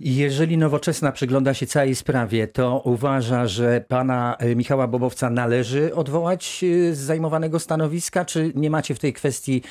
Jeżeli 0.00 0.58
Nowoczesna 0.58 1.12
przygląda 1.12 1.54
się 1.54 1.66
całej 1.66 1.94
sprawie, 1.94 2.48
to 2.48 2.82
uważa, 2.84 3.46
że 3.46 3.84
pana 3.88 4.36
y, 4.42 4.56
Michała 4.56 4.88
Bobowca 4.88 5.30
należy 5.30 5.94
odwołać 5.94 6.60
y, 6.62 6.94
z 6.94 6.98
zajmowanego 6.98 7.58
stanowiska, 7.58 8.24
czy 8.24 8.52
nie 8.54 8.70
macie 8.70 8.94
w 8.94 8.98
tej 8.98 9.12
kwestii 9.12 9.62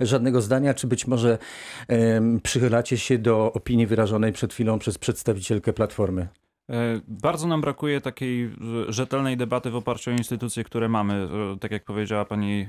żadnego 0.00 0.40
zdania, 0.40 0.74
czy 0.74 0.86
być 0.86 1.06
może 1.06 1.38
em, 1.88 2.40
przychylacie 2.40 2.98
się 2.98 3.18
do 3.18 3.52
opinii 3.52 3.86
wyrażonej 3.86 4.32
przed 4.32 4.52
chwilą 4.52 4.78
przez 4.78 4.98
przedstawicielkę 4.98 5.72
Platformy? 5.72 6.28
E, 6.72 7.00
Bardzo 7.08 7.46
nam 7.48 7.60
brakuje 7.60 8.00
takiej 8.00 8.44
e, 8.44 8.50
rzetelnej 8.88 9.36
debaty 9.36 9.70
w 9.70 9.76
oparciu 9.76 10.10
o 10.10 10.14
instytucje, 10.14 10.64
które 10.64 10.88
mamy, 10.88 11.28
e, 11.54 11.58
tak 11.58 11.70
jak 11.70 11.84
powiedziała 11.84 12.24
pani 12.24 12.66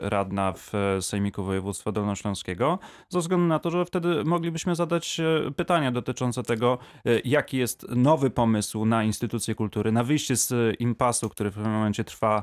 radna 0.00 0.52
w 0.52 0.72
Sejmiku 1.00 1.44
Województwa 1.44 1.92
Dolnośląskiego, 1.92 2.78
ze 3.08 3.18
względu 3.18 3.46
na 3.46 3.58
to, 3.58 3.70
że 3.70 3.84
wtedy 3.84 4.24
moglibyśmy 4.24 4.74
zadać 4.74 5.20
pytania 5.56 5.92
dotyczące 5.92 6.42
tego, 6.42 6.78
jaki 7.24 7.56
jest 7.56 7.86
nowy 7.88 8.30
pomysł 8.30 8.84
na 8.84 9.04
instytucje 9.04 9.54
kultury, 9.54 9.92
na 9.92 10.04
wyjście 10.04 10.36
z 10.36 10.80
impasu, 10.80 11.28
który 11.28 11.50
w 11.50 11.54
tym 11.54 11.72
momencie 11.72 12.04
trwa 12.04 12.42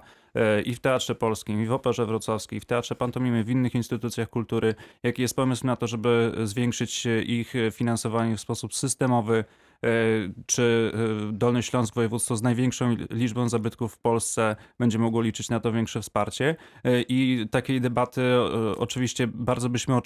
i 0.65 0.75
w 0.75 0.79
Teatrze 0.79 1.15
Polskim, 1.15 1.63
i 1.63 1.65
w 1.65 1.71
Operze 1.71 2.05
Wrocławskiej, 2.05 2.57
i 2.57 2.59
w 2.59 2.65
Teatrze 2.65 2.95
Pantomimy, 2.95 3.43
w 3.43 3.49
innych 3.49 3.75
instytucjach 3.75 4.29
kultury, 4.29 4.75
jaki 5.03 5.21
jest 5.21 5.35
pomysł 5.35 5.65
na 5.67 5.75
to, 5.75 5.87
żeby 5.87 6.31
zwiększyć 6.43 7.07
ich 7.25 7.53
finansowanie 7.71 8.37
w 8.37 8.41
sposób 8.41 8.75
systemowy, 8.75 9.43
czy 10.45 10.91
e, 11.29 11.33
Dolny 11.33 11.63
Śląsk, 11.63 11.95
województwo 11.95 12.37
z 12.37 12.41
największą 12.41 12.95
liczbą 13.09 13.49
zabytków 13.49 13.93
w 13.93 13.97
Polsce, 13.97 14.55
będzie 14.79 14.99
mogło 14.99 15.21
liczyć 15.21 15.49
na 15.49 15.59
to 15.59 15.71
większe 15.71 16.01
wsparcie. 16.01 16.55
E, 16.83 17.01
I 17.01 17.47
takiej 17.51 17.81
debaty 17.81 18.21
e, 18.21 18.41
oczywiście 18.77 19.27
bardzo 19.27 19.69
byśmy 19.69 19.95
e, 19.95 19.97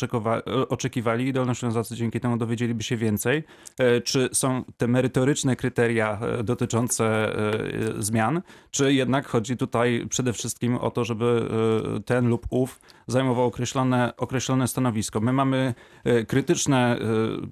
oczekiwali 0.70 1.28
i 1.28 1.34
Dolnoślązacy 1.34 1.96
dzięki 1.96 2.20
temu 2.20 2.38
dowiedzieliby 2.38 2.84
się 2.84 2.98
więcej. 2.98 3.44
E, 3.80 4.02
Czy 4.02 4.30
są 4.34 4.64
te 4.78 4.88
merytoryczne 4.88 5.56
kryteria 5.56 6.20
e, 6.22 6.44
dotyczące 6.44 7.06
e, 7.06 8.04
zmian, 8.04 8.42
czy 8.72 8.94
jednak 8.94 9.28
chodzi 9.28 9.58
tutaj 9.58 10.06
przede 10.10 10.34
wszystkim 10.34 10.76
o 10.78 10.92
to, 10.92 11.06
żeby 11.06 11.50
e, 11.96 12.00
ten 12.00 12.28
lub 12.28 12.46
ów 12.50 12.80
zajmował 13.08 13.46
określone, 13.46 14.14
określone 14.18 14.68
stanowisko. 14.68 15.22
My 15.22 15.34
mamy 15.34 15.74
e, 16.04 16.26
krytyczne 16.26 16.98
e, 16.98 16.98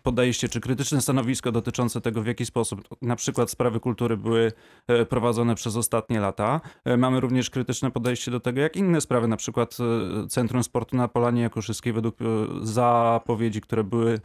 podejście, 0.04 0.50
czy 0.50 0.60
krytyczne 0.60 1.02
stanowisko 1.02 1.52
dotyczące 1.52 2.02
tego, 2.02 2.13
w 2.22 2.28
jaki 2.28 2.46
sposób 2.46 2.82
na 3.02 3.16
przykład 3.16 3.50
sprawy 3.50 3.80
kultury 3.80 4.18
były 4.18 4.52
e, 4.88 5.06
prowadzone 5.06 5.56
przez 5.56 5.76
ostatnie 5.76 6.20
lata. 6.20 6.62
E, 6.86 6.98
Mamy 6.98 7.20
również 7.20 7.50
krytyczne 7.50 7.92
podejście 7.92 8.32
do 8.32 8.40
tego, 8.40 8.62
jak 8.62 8.76
inne 8.76 9.02
sprawy, 9.02 9.28
na 9.28 9.38
przykład 9.38 9.78
e, 10.24 10.28
Centrum 10.28 10.64
Sportu 10.64 10.96
na 10.98 11.08
Polanie 11.08 11.42
Jakuszyskiej 11.42 11.94
według 11.94 12.16
zapowiedzi, 12.62 13.62
które 13.62 13.84
były 13.84 14.20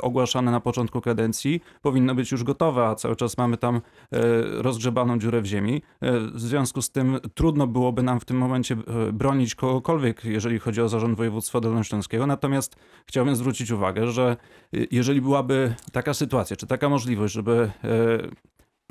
ogłaszane 0.00 0.50
na 0.50 0.60
początku 0.60 1.00
kadencji, 1.00 1.60
powinno 1.82 2.14
być 2.14 2.32
już 2.32 2.44
gotowe, 2.44 2.86
a 2.86 2.94
cały 2.94 3.16
czas 3.16 3.38
mamy 3.38 3.56
tam 3.56 3.76
e, 3.76 3.80
rozgrzebaną 4.42 5.18
dziurę 5.18 5.40
w 5.40 5.46
ziemi. 5.46 5.82
E, 6.00 6.20
W 6.20 6.40
związku 6.40 6.82
z 6.82 6.90
tym 6.90 7.18
trudno 7.34 7.66
byłoby 7.66 8.02
nam 8.02 8.20
w 8.20 8.24
tym 8.24 8.36
momencie 8.36 8.76
bronić 9.12 9.54
kogokolwiek, 9.54 10.24
jeżeli 10.24 10.58
chodzi 10.58 10.82
o 10.82 10.88
zarząd 10.88 11.16
województwa 11.16 11.60
dolnośląskiego. 11.60 12.26
Natomiast 12.26 12.76
chciałbym 13.06 13.36
zwrócić 13.36 13.70
uwagę, 13.70 14.06
że 14.06 14.36
jeżeli 14.90 15.20
byłaby 15.20 15.74
taka 15.92 16.14
sytuacja, 16.14 16.56
czy 16.56 16.66
taka 16.66 16.88
możliwość, 16.88 17.34
żeby 17.34 17.70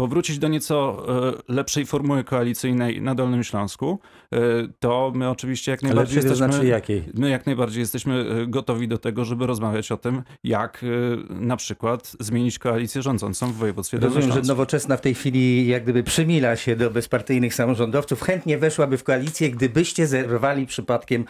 powrócić 0.01 0.39
do 0.39 0.47
nieco 0.47 1.05
e, 1.47 1.53
lepszej 1.53 1.85
formuły 1.85 2.23
koalicyjnej 2.23 3.01
na 3.01 3.15
Dolnym 3.15 3.43
Śląsku, 3.43 3.99
e, 4.31 4.37
to 4.79 5.11
my 5.15 5.29
oczywiście 5.29 5.71
jak 5.71 5.83
najbardziej 5.83 6.15
Lepszy 6.15 6.27
to 6.27 6.33
jesteśmy... 6.33 6.53
znaczy 6.53 6.67
jakiej? 6.67 7.03
My 7.13 7.29
jak 7.29 7.45
najbardziej 7.45 7.79
jesteśmy 7.79 8.25
e, 8.43 8.47
gotowi 8.47 8.87
do 8.87 8.97
tego, 8.97 9.25
żeby 9.25 9.47
rozmawiać 9.47 9.91
o 9.91 9.97
tym, 9.97 10.21
jak 10.43 10.85
na 11.29 11.57
przykład 11.57 12.15
zmienić 12.19 12.59
koalicję 12.59 13.01
rządzącą 13.01 13.51
w 13.51 13.55
województwie 13.55 13.99
Rozumiem, 13.99 14.31
że 14.31 14.41
nowoczesna 14.41 14.97
w 14.97 15.01
tej 15.01 15.13
chwili 15.13 15.67
jak 15.67 15.83
gdyby 15.83 16.03
przymila 16.03 16.55
się 16.55 16.75
do 16.75 16.91
bezpartyjnych 16.91 17.55
samorządowców. 17.55 18.21
Chętnie 18.21 18.57
weszłaby 18.57 18.97
w 18.97 19.03
koalicję, 19.03 19.49
gdybyście 19.49 20.07
zerwali 20.07 20.65
przypadkiem 20.65 21.25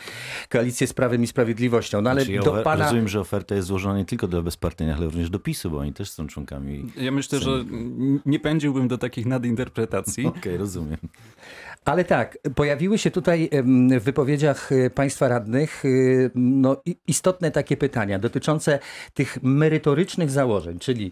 koalicję 0.50 0.88
z 0.88 0.94
Prawem 0.94 1.24
i 1.24 1.28
Sprawiedliwością. 1.28 2.02
No 2.02 2.10
ale 2.10 2.26
Znaczy, 2.26 2.40
do 2.40 2.52
ofer- 2.52 2.64
pana... 2.64 2.84
Rozumiem, 2.84 3.08
że 3.08 3.20
oferta 3.20 3.56
jest 3.56 3.68
złożona 3.68 3.98
nie 3.98 4.06
tylko 4.06 4.28
dla 4.28 4.42
bezpartyjnych, 4.42 4.98
ale 4.98 5.06
również 5.06 5.30
do 5.30 5.40
PiSu, 5.40 5.72
bo 5.72 5.78
oni 5.78 5.94
też 5.94 6.12
są 6.12 6.28
członkami. 6.28 6.86
Ja 6.98 7.12
myślę, 7.12 7.40
że 7.40 7.52
nie 8.26 8.40
pędziłbym 8.62 8.88
do 8.88 8.98
takich 8.98 9.26
nadinterpretacji. 9.26 10.26
Okej, 10.38 10.58
rozumiem. 10.58 10.98
Ale 11.86 12.04
tak, 12.04 12.38
pojawiły 12.56 12.98
się 12.98 13.12
tutaj 13.12 13.50
w 14.00 14.04
wypowiedziach 14.04 14.72
e, 14.72 14.90
państwa 14.90 15.28
radnych 15.28 15.86
y, 15.86 16.32
no, 16.36 16.82
istotne 17.08 17.52
takie 17.52 17.78
pytania 17.78 18.20
dotyczące 18.20 18.80
tych 19.14 19.44
merytorycznych 19.44 20.32
założeń, 20.32 20.80
czyli 20.80 21.12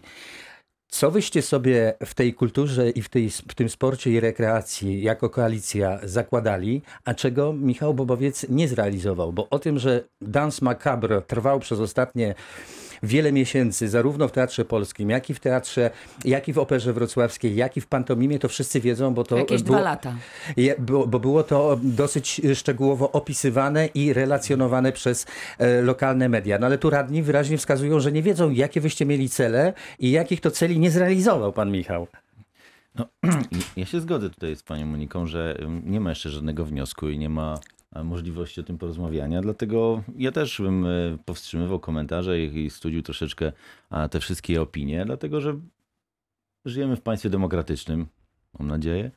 co 0.88 1.10
wyście 1.10 1.42
sobie 1.42 1.94
w 2.06 2.14
tej 2.14 2.34
kulturze 2.34 2.90
i 2.90 3.02
w, 3.02 3.08
tej, 3.08 3.30
w 3.30 3.54
tym 3.54 3.68
sporcie 3.68 4.10
i 4.10 4.20
rekreacji 4.20 5.02
jako 5.02 5.30
koalicja 5.30 5.98
zakładali, 6.02 6.82
a 7.04 7.14
czego 7.14 7.52
Michał 7.52 7.94
Bobowiec 7.94 8.46
nie 8.48 8.68
zrealizował? 8.68 9.32
Bo 9.32 9.48
o 9.50 9.58
tym, 9.58 9.78
że 9.78 10.04
Dance 10.20 10.64
Macabre 10.64 11.22
trwał 11.22 11.60
przez 11.60 11.80
ostatnie 11.80 12.34
wiele 13.02 13.32
miesięcy, 13.32 13.88
zarówno 13.88 14.28
w 14.28 14.32
Teatrze 14.32 14.64
Polskim, 14.64 15.10
jak 15.10 15.30
i 15.30 15.34
w 15.34 15.40
Teatrze, 15.40 15.90
jak 16.24 16.48
i 16.48 16.52
w 16.52 16.58
Operze 16.58 16.92
Wrocławskiej, 16.92 17.56
jak 17.56 17.76
i 17.76 17.80
w 17.80 17.86
Pantomimie, 17.86 18.38
to 18.38 18.48
wszyscy 18.48 18.80
wiedzą, 18.80 19.14
bo 19.14 19.24
to 19.24 19.36
Jakieś 19.38 19.62
było, 19.62 19.76
dwa 19.78 19.84
lata. 19.84 20.14
je, 20.56 20.74
było, 20.78 21.06
bo 21.06 21.20
było 21.20 21.42
to 21.42 21.78
dosyć 21.82 22.40
szczegółowo 22.54 23.12
opisywane 23.12 23.86
i 23.86 24.12
relacjonowane 24.12 24.92
przez 24.92 25.26
e, 25.58 25.82
lokalne 25.82 26.28
media. 26.28 26.58
No 26.58 26.66
ale 26.66 26.78
tu 26.78 26.90
radni 26.90 27.22
wyraźnie 27.22 27.58
wskazują, 27.58 28.00
że 28.00 28.12
nie 28.12 28.22
wiedzą, 28.22 28.50
jakie 28.50 28.80
wyście 28.80 29.06
mieli 29.06 29.28
cele 29.28 29.72
i 29.98 30.10
jakich 30.10 30.40
to 30.40 30.50
celi 30.50 30.78
nie 30.78 30.90
zrealizował 30.90 31.52
pan 31.52 31.70
Michał. 31.70 32.06
Ja 33.76 33.86
się 33.86 34.00
zgodzę 34.00 34.30
tutaj 34.30 34.56
z 34.56 34.62
panią 34.62 34.86
Moniką, 34.86 35.26
że 35.26 35.56
nie 35.84 36.00
ma 36.00 36.10
jeszcze 36.10 36.30
żadnego 36.30 36.64
wniosku 36.64 37.08
i 37.08 37.18
nie 37.18 37.28
ma 37.28 37.58
e, 37.94 38.04
możliwości 38.04 38.60
o 38.60 38.64
tym 38.64 38.78
porozmawiania, 38.78 39.40
dlatego 39.40 40.02
ja 40.16 40.32
też 40.32 40.60
bym 40.60 40.86
e, 40.86 40.88
powstrzymywał 41.24 41.80
komentarze 41.80 42.40
i 42.40 42.70
studił 42.70 43.02
troszeczkę 43.02 43.52
te 44.10 44.20
wszystkie 44.20 44.62
opinie, 44.62 45.04
dlatego 45.04 45.40
że 45.40 45.60
żyjemy 46.64 46.96
w 46.96 47.00
państwie 47.00 47.30
demokratycznym, 47.30 48.06
mam 48.58 48.68
nadzieję. 48.68 49.10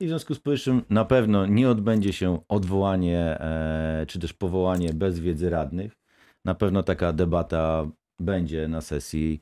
I 0.00 0.06
w 0.06 0.08
związku 0.08 0.34
z 0.34 0.40
powyższym 0.40 0.82
na 0.90 1.04
pewno 1.04 1.46
nie 1.46 1.70
odbędzie 1.70 2.12
się 2.12 2.38
odwołanie 2.48 3.40
e, 3.40 4.04
czy 4.08 4.18
też 4.18 4.32
powołanie 4.32 4.94
bez 4.94 5.18
wiedzy 5.18 5.50
radnych. 5.50 5.96
Na 6.44 6.54
pewno 6.54 6.82
taka 6.82 7.12
debata 7.12 7.86
będzie 8.20 8.68
na 8.68 8.80
sesji. 8.80 9.40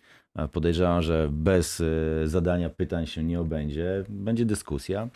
Podejrzewam, 0.52 1.02
że 1.02 1.28
bez 1.32 1.82
zadania 2.24 2.70
pytań 2.70 3.06
się 3.06 3.24
nie 3.24 3.40
obędzie. 3.40 4.04
Będzie 4.08 4.44
dyskusja. 4.44 5.08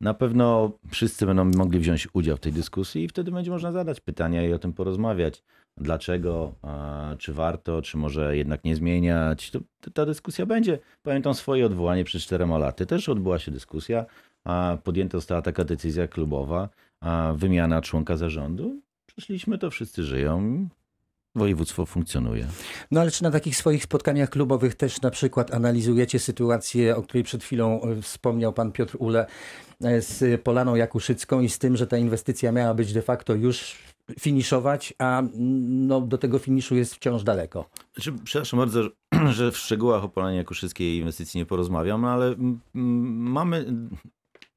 Na 0.00 0.14
pewno 0.14 0.72
wszyscy 0.90 1.26
będą 1.26 1.44
mogli 1.44 1.80
wziąć 1.80 2.08
udział 2.12 2.36
w 2.36 2.40
tej 2.40 2.52
dyskusji 2.52 3.04
i 3.04 3.08
wtedy 3.08 3.30
będzie 3.30 3.50
można 3.50 3.72
zadać 3.72 4.00
pytania 4.00 4.46
i 4.46 4.52
o 4.52 4.58
tym 4.58 4.72
porozmawiać. 4.72 5.42
Dlaczego, 5.76 6.54
czy 7.18 7.32
warto, 7.32 7.82
czy 7.82 7.96
może 7.96 8.36
jednak 8.36 8.64
nie 8.64 8.76
zmieniać. 8.76 9.50
To, 9.50 9.60
ta 9.94 10.06
dyskusja 10.06 10.46
będzie. 10.46 10.78
Pamiętam 11.02 11.34
swoje 11.34 11.66
odwołanie 11.66 12.04
przed 12.04 12.22
czterema 12.22 12.58
laty. 12.58 12.86
Też 12.86 13.08
odbyła 13.08 13.38
się 13.38 13.50
dyskusja, 13.50 14.06
podjęta 14.84 15.18
została 15.18 15.42
taka 15.42 15.64
decyzja 15.64 16.08
klubowa, 16.08 16.68
wymiana 17.34 17.82
członka 17.82 18.16
zarządu. 18.16 18.80
Przyszliśmy, 19.06 19.58
to 19.58 19.70
wszyscy 19.70 20.04
żyją. 20.04 20.68
Województwo 21.38 21.86
funkcjonuje. 21.86 22.46
No 22.90 23.00
ale 23.00 23.10
czy 23.10 23.22
na 23.22 23.30
takich 23.30 23.56
swoich 23.56 23.84
spotkaniach 23.84 24.30
klubowych 24.30 24.74
też 24.74 25.00
na 25.00 25.10
przykład 25.10 25.54
analizujecie 25.54 26.18
sytuację, 26.18 26.96
o 26.96 27.02
której 27.02 27.24
przed 27.24 27.44
chwilą 27.44 27.82
e, 27.82 28.02
wspomniał 28.02 28.52
pan 28.52 28.72
Piotr 28.72 28.96
Ule 28.98 29.26
e, 29.84 30.02
z 30.02 30.42
Polaną 30.42 30.74
Jakuszycką 30.74 31.40
i 31.40 31.48
z 31.48 31.58
tym, 31.58 31.76
że 31.76 31.86
ta 31.86 31.96
inwestycja 31.98 32.52
miała 32.52 32.74
być 32.74 32.92
de 32.92 33.02
facto 33.02 33.34
już 33.34 33.76
finiszować, 34.20 34.94
a 34.98 35.22
no, 35.88 36.00
do 36.00 36.18
tego 36.18 36.38
finiszu 36.38 36.76
jest 36.76 36.94
wciąż 36.94 37.22
daleko. 37.22 37.68
Znaczy, 37.94 38.12
przepraszam 38.24 38.58
bardzo, 38.58 38.82
że- 39.36 39.52
w 39.52 39.58
szczegółach 39.58 40.04
o 40.04 40.08
Polanie 40.08 40.36
Jakuszyckiej 40.36 40.98
inwestycji 40.98 41.38
nie 41.38 41.46
porozmawiam, 41.46 42.00
no 42.02 42.10
ale 42.10 42.34
mamy, 42.74 43.66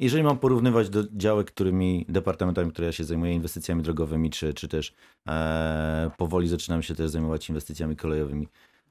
jeżeli 0.02 0.24
mam 0.24 0.38
porównywać 0.38 0.90
do 0.90 1.04
działek, 1.14 1.48
którymi, 1.48 2.06
departamentami, 2.10 2.72
które 2.72 2.86
ja 2.88 2.92
się 2.92 3.04
zajmuję, 3.04 3.34
inwestycjami 3.34 3.84
drogowymi, 3.84 4.30
czy, 4.30 4.54
czy 4.54 4.68
też 4.68 4.94
e, 5.28 6.12
powoli 6.18 6.48
zaczynam 6.48 6.84
się 6.84 6.96
też 6.96 7.10
zajmować 7.10 7.50
inwestycjami 7.50 7.96
kolejowymi, 7.96 8.48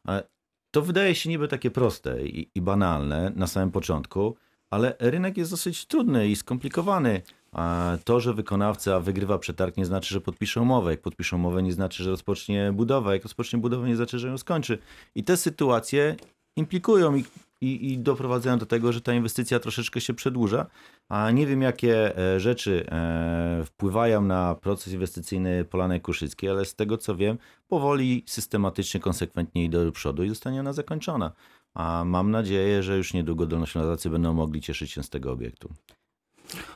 e, 0.09 0.23
to 0.71 0.83
wydaje 0.83 1.15
się 1.15 1.29
niby 1.29 1.49
takie 1.49 1.71
proste 1.71 2.27
i, 2.27 2.51
i 2.55 2.61
banalne 2.61 3.33
na 3.37 3.47
samym 3.47 3.71
początku, 3.71 4.37
ale 4.71 4.97
rynek 4.99 5.37
jest 5.37 5.51
dosyć 5.51 5.87
trudny 5.87 6.29
i 6.29 6.37
skomplikowany. 6.37 7.23
A 7.53 7.97
to, 8.05 8.21
że 8.21 8.35
wykonawca 8.35 9.01
wygrywa 9.01 9.39
przetarg, 9.39 9.77
nie 9.77 9.87
znaczy, 9.87 10.15
że 10.15 10.21
podpisze 10.21 10.61
umowę. 10.61 10.91
Jak 10.91 11.01
podpisze 11.01 11.37
umowę, 11.37 11.63
nie 11.63 11.73
znaczy, 11.73 12.03
że 12.05 12.11
rozpocznie 12.11 12.73
budowę. 12.73 13.13
Jak 13.13 13.23
rozpocznie 13.23 13.59
budowę, 13.59 13.89
nie 13.89 13.97
znaczy, 13.97 14.19
że 14.19 14.29
ją 14.29 14.39
skończy. 14.39 14.79
I 15.15 15.25
te 15.25 15.37
sytuacje 15.37 16.17
implikują 16.57 17.17
i, 17.17 17.25
i, 17.61 17.93
i 17.93 17.99
doprowadzają 17.99 18.59
do 18.59 18.67
tego, 18.67 18.93
że 18.93 19.01
ta 19.01 19.15
inwestycja 19.15 19.61
troszeczkę 19.61 20.01
się 20.01 20.15
przedłuża. 20.15 20.67
A 21.09 21.31
nie 21.31 21.47
wiem, 21.47 21.63
jakie 21.63 22.19
e, 22.19 22.41
rzeczy 22.41 22.87
e, 22.89 23.63
wpływają 23.65 24.23
na 24.23 24.55
proces 24.55 24.93
inwestycyjny 24.93 25.65
Polanej 25.65 26.01
Kuszyckiej, 26.01 26.51
ale 26.51 26.65
z 26.65 26.75
tego, 26.75 26.99
co 26.99 27.17
wiem, 27.17 27.39
powoli, 27.69 28.25
systematycznie, 28.27 29.01
konsekwentnie 29.01 29.65
idzie 29.65 29.85
do 29.85 29.93
przodu 29.93 30.25
i 30.25 30.29
zostanie 30.29 30.61
ona 30.61 30.73
zakończona. 30.73 31.33
A 31.75 32.05
mam 32.05 32.31
nadzieję, 32.31 32.83
że 32.83 32.97
już 32.97 33.15
niedługo 33.15 33.47
dolnoślązacy 33.47 34.11
będą 34.11 34.35
mogli 34.35 34.61
cieszyć 34.61 34.91
się 34.91 35.03
z 35.03 35.11
tego 35.11 35.33
obiektu. 35.33 35.75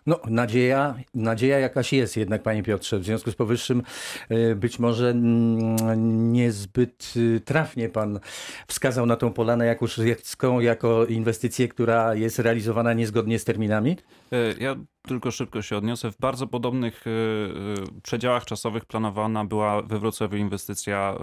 No, 0.06 0.20
nadzieja, 0.26 0.94
nadzieja 1.14 1.58
jakaś 1.58 1.92
jest 1.92 2.16
jednak, 2.16 2.42
panie 2.42 2.62
Piotrze. 2.62 2.98
W 2.98 3.04
związku 3.04 3.30
z 3.30 3.34
powyższym 3.34 3.82
e, 4.28 4.54
być 4.54 4.78
może 4.78 5.10
mm, 5.10 6.32
niezbyt 6.32 7.12
y, 7.16 7.40
trafnie 7.44 7.88
pan 7.88 8.20
wskazał 8.66 9.06
na 9.06 9.16
tą 9.16 9.32
Polanę 9.32 9.66
Jakuszycką 9.66 10.60
jako 10.60 11.06
inwestycję, 11.06 11.68
która 11.68 12.14
jest 12.14 12.38
realizowana 12.38 12.92
niezgodnie 12.92 13.38
z 13.38 13.44
terminami. 13.44 13.96
E, 14.32 14.36
Ja 14.60 14.76
tylko 15.08 15.30
szybko 15.30 15.62
się 15.62 15.76
odniosę. 15.76 16.12
W 16.12 16.18
bardzo 16.18 16.46
podobnych 16.46 17.04
e, 17.06 17.10
e, 17.10 18.00
przedziałach 18.02 18.44
czasowych 18.44 18.84
planowana 18.84 19.44
była 19.44 19.82
we 19.82 19.98
Wrocławiu 19.98 20.36
inwestycja 20.36 21.14
e, 21.14 21.18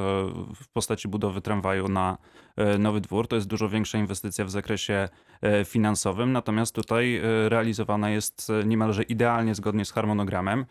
w 0.55 0.67
postaci 0.73 1.07
budowy 1.07 1.41
tramwaju 1.41 1.88
na 1.88 2.17
Nowy 2.79 3.01
Dwór. 3.01 3.27
To 3.27 3.35
jest 3.35 3.47
dużo 3.47 3.69
większa 3.69 3.97
inwestycja 3.97 4.45
w 4.45 4.51
zakresie 4.51 5.09
finansowym, 5.65 6.31
natomiast 6.31 6.75
tutaj 6.75 7.21
realizowana 7.47 8.09
jest 8.09 8.51
niemalże 8.65 9.03
idealnie 9.03 9.55
zgodnie 9.55 9.85
z 9.85 9.91
harmonogramem. 9.91 10.65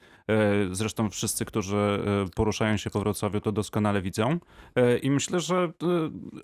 Zresztą 0.71 1.11
wszyscy, 1.11 1.45
którzy 1.45 2.03
poruszają 2.35 2.77
się 2.77 2.91
po 2.91 3.01
Wrocławiu, 3.01 3.41
to 3.41 3.53
doskonale 3.53 4.03
widzą. 4.03 4.39
I 5.03 5.11
myślę, 5.11 5.41
że 5.41 5.73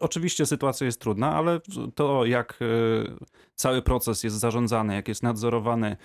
oczywiście 0.00 0.46
sytuacja 0.46 0.85
jest 0.85 1.00
trudna, 1.00 1.35
ale 1.35 1.61
to 1.94 2.25
jak 2.25 2.58
cały 3.54 3.82
proces 3.82 4.25
jest 4.25 4.37
zarządzany, 4.37 4.94
jak 4.94 5.08
jest 5.08 5.23
nadzorowany, 5.23 5.96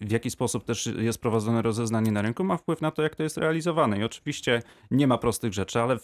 w 0.00 0.10
jaki 0.10 0.30
sposób 0.30 0.64
też 0.64 0.86
jest 0.86 1.20
prowadzone 1.20 1.62
rozeznanie 1.62 2.12
na 2.12 2.22
rynku, 2.22 2.44
ma 2.44 2.56
wpływ 2.56 2.80
na 2.80 2.90
to, 2.90 3.02
jak 3.02 3.16
to 3.16 3.22
jest 3.22 3.36
realizowane. 3.36 3.98
I 3.98 4.04
oczywiście 4.04 4.62
nie 4.90 5.06
ma 5.06 5.18
prostych 5.18 5.52
rzeczy, 5.52 5.80
ale 5.80 5.98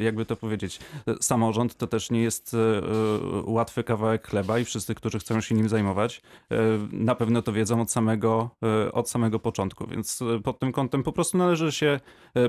jakby 0.00 0.26
to 0.26 0.36
powiedzieć, 0.36 0.80
samorząd 1.20 1.76
to 1.76 1.86
też 1.86 2.10
nie 2.10 2.22
jest 2.22 2.54
e, 2.54 2.58
e, 2.58 2.82
łatwy 3.44 3.84
kawałek 3.84 4.28
chleba 4.28 4.58
i 4.58 4.64
wszyscy, 4.64 4.94
którzy 4.94 5.18
chcą 5.18 5.40
się 5.40 5.54
nim 5.54 5.68
zajmować, 5.68 6.22
e, 6.50 6.56
na 6.92 7.14
pewno 7.14 7.42
to 7.42 7.52
wiedzą 7.52 7.80
od 7.80 7.90
samego, 7.90 8.50
od 8.92 9.10
samego 9.10 9.38
początku. 9.38 9.86
Więc 9.86 10.20
pod 10.44 10.58
tym 10.58 10.72
kątem 10.72 11.02
po 11.02 11.12
prostu 11.12 11.38
należy 11.38 11.72
się 11.72 12.00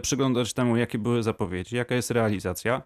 przyglądać 0.01 0.53
temu, 0.53 0.77
jakie 0.77 0.97
były 0.97 1.23
zapowiedzi, 1.23 1.75
jaka 1.75 1.95
jest 1.95 2.11
realizacja. 2.11 2.81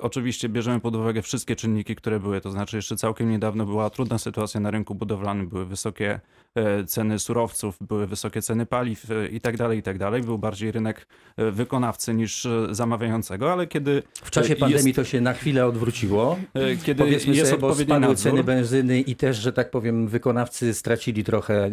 Oczywiście 0.00 0.48
bierzemy 0.48 0.80
pod 0.80 0.96
uwagę 0.96 1.22
wszystkie 1.22 1.56
czynniki, 1.56 1.96
które 1.96 2.20
były, 2.20 2.40
to 2.40 2.50
znaczy 2.50 2.76
jeszcze 2.76 2.96
całkiem 2.96 3.30
niedawno 3.30 3.66
była 3.66 3.90
trudna 3.90 4.18
sytuacja 4.18 4.60
na 4.60 4.70
rynku 4.70 4.94
budowlanym, 4.94 5.48
były 5.48 5.66
wysokie 5.66 6.20
e, 6.54 6.84
ceny 7.04 7.18
surowców, 7.18 7.78
były 7.80 8.06
wysokie 8.06 8.42
ceny 8.42 8.66
paliw 8.66 9.10
e, 9.10 9.28
i 9.28 9.40
tak 9.40 9.56
dalej, 9.56 9.78
i 9.78 9.82
tak 9.82 9.98
dalej. 9.98 10.22
Był 10.22 10.38
bardziej 10.38 10.72
rynek 10.72 11.06
e, 11.36 11.50
wykonawcy 11.50 12.14
niż 12.14 12.46
e, 12.46 12.66
zamawiającego, 12.70 13.52
ale 13.52 13.66
kiedy 13.66 14.02
W 14.12 14.30
czasie 14.30 14.56
pandemii 14.56 14.86
jest, 14.86 14.96
to 14.96 15.04
się 15.04 15.20
na 15.20 15.32
chwilę 15.32 15.66
odwróciło. 15.66 16.38
kiedy 16.84 17.04
Powiedzmy 17.04 17.34
jest 17.34 17.50
sobie, 17.50 17.60
bo 17.60 17.74
spadły 17.74 18.00
nadzór, 18.00 18.16
ceny 18.16 18.44
benzyny 18.44 19.00
i 19.00 19.16
też, 19.16 19.36
że 19.36 19.52
tak 19.52 19.70
powiem, 19.70 20.08
wykonawcy 20.08 20.74
stracili 20.74 21.24
trochę 21.24 21.70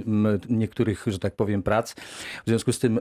niektórych, 0.50 1.06
że 1.08 1.20
tak 1.20 1.36
powiem, 1.36 1.64
prac. 1.64 1.94
W 2.46 2.48
związku 2.48 2.74
z 2.74 2.80
tym 2.80 3.00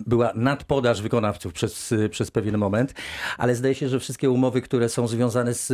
była 0.00 0.32
nadpodaż 0.34 1.02
wykonawców 1.02 1.52
przez, 1.52 1.94
przez 2.10 2.30
pewien 2.30 2.58
moment, 2.58 2.94
ale 3.38 3.54
zdaje 3.54 3.74
się, 3.74 3.88
że 3.88 4.00
wszystkie 4.00 4.30
umowy, 4.30 4.62
które 4.62 4.88
są 4.88 5.08
związane 5.08 5.54
z 5.54 5.72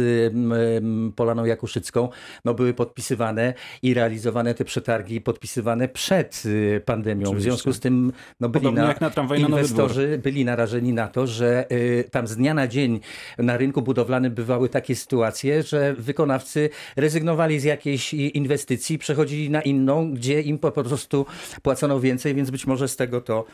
Polaną 1.16 1.44
Jakuszycką, 1.44 2.08
no, 2.44 2.54
były 2.54 2.74
podpisywane 2.74 3.54
i 3.82 3.94
realizowane 3.94 4.54
te 4.54 4.64
przetargi 4.64 5.20
podpisywane 5.42 5.88
przed 5.88 6.42
y, 6.46 6.82
pandemią. 6.84 7.32
W 7.34 7.40
związku 7.40 7.72
z 7.72 7.80
tym 7.80 8.12
no, 8.40 8.48
byli 8.48 8.62
Podobnie 8.62 8.82
na, 8.82 8.88
jak 8.88 9.00
na 9.00 9.10
tramwaj 9.10 9.42
na 9.42 9.48
Nowy 9.48 9.62
Dwór. 9.62 9.70
inwestorzy 9.70 10.20
byli 10.22 10.44
narażeni 10.44 10.92
na 10.92 11.08
to, 11.08 11.26
że 11.26 11.72
y, 11.72 12.04
tam 12.10 12.26
z 12.26 12.36
dnia 12.36 12.54
na 12.54 12.68
dzień 12.68 13.00
na 13.38 13.56
rynku 13.56 13.82
budowlanym 13.82 14.34
bywały 14.34 14.68
takie 14.68 14.96
sytuacje, 14.96 15.62
że 15.62 15.94
wykonawcy 15.94 16.70
rezygnowali 16.96 17.60
z 17.60 17.64
jakiejś 17.64 18.14
i- 18.14 18.36
inwestycji, 18.38 18.98
przechodzili 18.98 19.50
na 19.50 19.62
inną, 19.62 20.12
gdzie 20.12 20.40
im 20.42 20.58
po 20.58 20.72
prostu 20.72 21.26
płacono 21.62 22.00
więcej, 22.00 22.34
więc 22.34 22.50
być 22.50 22.66
może 22.66 22.88
z 22.88 22.96
tego 22.96 23.20
to 23.20 23.44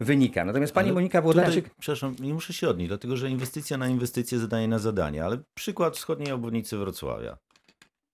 wynika. 0.00 0.44
Natomiast 0.44 0.72
pani 0.72 0.88
Ale 0.88 0.94
Monika 0.94 1.18
Tutaj, 1.22 1.34
Włodarczyk... 1.34 1.70
przepraszam, 1.80 2.16
nie 2.20 2.34
muszę 2.34 2.52
się 2.52 2.68
odnieść, 2.68 2.88
dlatego 2.88 3.16
że 3.16 3.30
inwestycja 3.30 3.76
na 3.78 3.88
inwestycję, 3.88 4.38
zadanie 4.38 4.68
na 4.68 4.78
zadanie, 4.78 5.24
ale 5.24 5.38
przykład 5.54 5.96
wschodniej 5.96 6.32
obwodnicy 6.32 6.76
Wrocławia. 6.78 7.38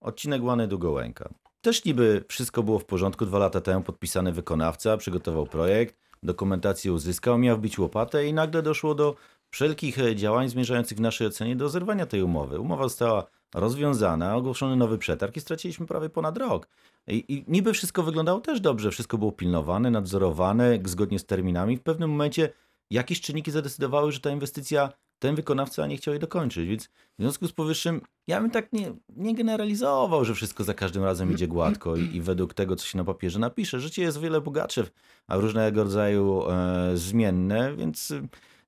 Odcinek 0.01 0.43
Łany 0.43 0.67
do 0.67 0.77
Gołęka. 0.77 1.29
Też 1.61 1.85
niby 1.85 2.23
wszystko 2.27 2.63
było 2.63 2.79
w 2.79 2.85
porządku, 2.85 3.25
dwa 3.25 3.39
lata 3.39 3.61
temu 3.61 3.83
podpisany 3.83 4.31
wykonawca, 4.31 4.97
przygotował 4.97 5.45
projekt, 5.45 5.95
dokumentację 6.23 6.93
uzyskał, 6.93 7.37
miał 7.37 7.57
wbić 7.57 7.79
łopatę 7.79 8.27
i 8.27 8.33
nagle 8.33 8.61
doszło 8.61 8.95
do 8.95 9.15
wszelkich 9.49 9.99
e, 9.99 10.15
działań 10.15 10.49
zmierzających 10.49 10.97
w 10.97 11.01
naszej 11.01 11.27
ocenie 11.27 11.55
do 11.55 11.69
zerwania 11.69 12.05
tej 12.05 12.23
umowy. 12.23 12.59
Umowa 12.59 12.83
została 12.83 13.27
rozwiązana, 13.53 14.35
ogłoszony 14.35 14.75
nowy 14.75 14.97
przetarg 14.97 15.37
i 15.37 15.41
straciliśmy 15.41 15.87
prawie 15.87 16.09
ponad 16.09 16.37
rok. 16.37 16.67
I, 17.07 17.25
I 17.27 17.45
niby 17.47 17.73
wszystko 17.73 18.03
wyglądało 18.03 18.39
też 18.39 18.61
dobrze, 18.61 18.91
wszystko 18.91 19.17
było 19.17 19.31
pilnowane, 19.31 19.91
nadzorowane, 19.91 20.79
zgodnie 20.85 21.19
z 21.19 21.25
terminami. 21.25 21.77
W 21.77 21.83
pewnym 21.83 22.09
momencie 22.09 22.49
jakieś 22.89 23.21
czynniki 23.21 23.51
zadecydowały, 23.51 24.11
że 24.11 24.19
ta 24.19 24.29
inwestycja, 24.29 24.89
ten 25.21 25.35
wykonawca 25.35 25.87
nie 25.87 25.97
chciał 25.97 26.13
jej 26.13 26.19
dokończyć. 26.19 26.69
Więc 26.69 26.83
w 26.85 27.21
związku 27.21 27.47
z 27.47 27.51
powyższym, 27.51 28.01
ja 28.27 28.41
bym 28.41 28.51
tak 28.51 28.73
nie, 28.73 28.93
nie 29.09 29.35
generalizował, 29.35 30.25
że 30.25 30.35
wszystko 30.35 30.63
za 30.63 30.73
każdym 30.73 31.03
razem 31.03 31.31
idzie 31.31 31.47
gładko 31.47 31.95
i, 31.95 32.15
i 32.15 32.21
według 32.21 32.53
tego, 32.53 32.75
co 32.75 32.85
się 32.85 32.97
na 32.97 33.03
papierze 33.03 33.39
napisze. 33.39 33.79
Życie 33.79 34.01
jest 34.01 34.17
o 34.17 34.21
wiele 34.21 34.41
bogatsze, 34.41 34.83
a 35.27 35.37
różnego 35.37 35.83
rodzaju 35.83 36.49
e, 36.49 36.91
zmienne, 36.97 37.75
więc 37.75 38.13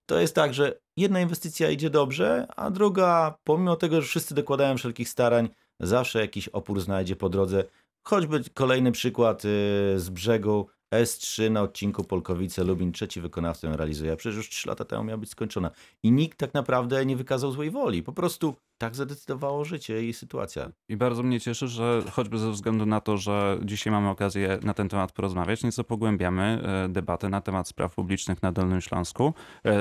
to 0.06 0.20
jest 0.20 0.36
tak, 0.36 0.54
że 0.54 0.80
jedna 0.98 1.22
inwestycja 1.22 1.70
idzie 1.70 1.90
dobrze, 1.90 2.48
a 2.56 2.72
druga, 2.72 3.38
pomimo 3.44 3.76
tego, 3.76 4.02
że 4.02 4.08
wszyscy 4.08 4.36
dokładają 4.36 4.78
wszelkich 4.78 5.10
starań, 5.10 5.50
zawsze 5.80 6.20
jakiś 6.20 6.48
opór 6.48 6.82
znajdzie 6.82 7.16
po 7.16 7.30
drodze. 7.30 7.64
Choćby 8.04 8.42
kolejny 8.54 8.92
przykład 8.92 9.46
y, 9.46 9.50
z 9.98 10.10
brzegu 10.10 10.68
S3 11.02 11.52
na 11.52 11.62
odcinku 11.62 12.04
Polkowice-Lubin, 12.04 12.92
trzeci 12.92 13.22
wykonawcą 13.22 13.68
ją 13.68 13.78
realizuje, 13.78 14.12
a 14.12 14.16
przecież 14.16 14.38
już 14.38 14.50
3 14.50 14.70
lata 14.70 14.86
temu 14.86 15.04
miała 15.04 15.18
być 15.18 15.30
skończona. 15.30 15.72
I 16.04 16.12
nikt 16.12 16.38
tak 16.38 16.54
naprawdę 16.54 17.06
nie 17.06 17.16
wykazał 17.16 17.52
złej 17.52 17.72
woli. 17.72 18.04
Po 18.04 18.14
prostu 18.14 18.56
tak 18.78 18.96
zadecydowało 18.96 19.66
życie 19.66 20.06
i 20.06 20.14
sytuacja. 20.14 20.72
I 20.90 20.98
bardzo 20.98 21.24
mnie 21.24 21.40
cieszy, 21.40 21.68
że 21.68 22.04
choćby 22.12 22.38
ze 22.38 22.52
względu 22.52 22.86
na 22.86 23.02
to, 23.02 23.18
że 23.18 23.58
dzisiaj 23.64 23.94
mamy 23.94 24.10
okazję 24.10 24.60
na 24.64 24.74
ten 24.74 24.90
temat 24.90 25.12
porozmawiać, 25.12 25.64
nieco 25.64 25.84
pogłębiamy 25.84 26.62
e, 26.64 26.90
debatę 26.90 27.30
na 27.30 27.42
temat 27.42 27.68
spraw 27.68 27.96
publicznych 27.96 28.42
na 28.44 28.52
Dolnym 28.52 28.82
Śląsku. 28.82 29.34
E, 29.66 29.74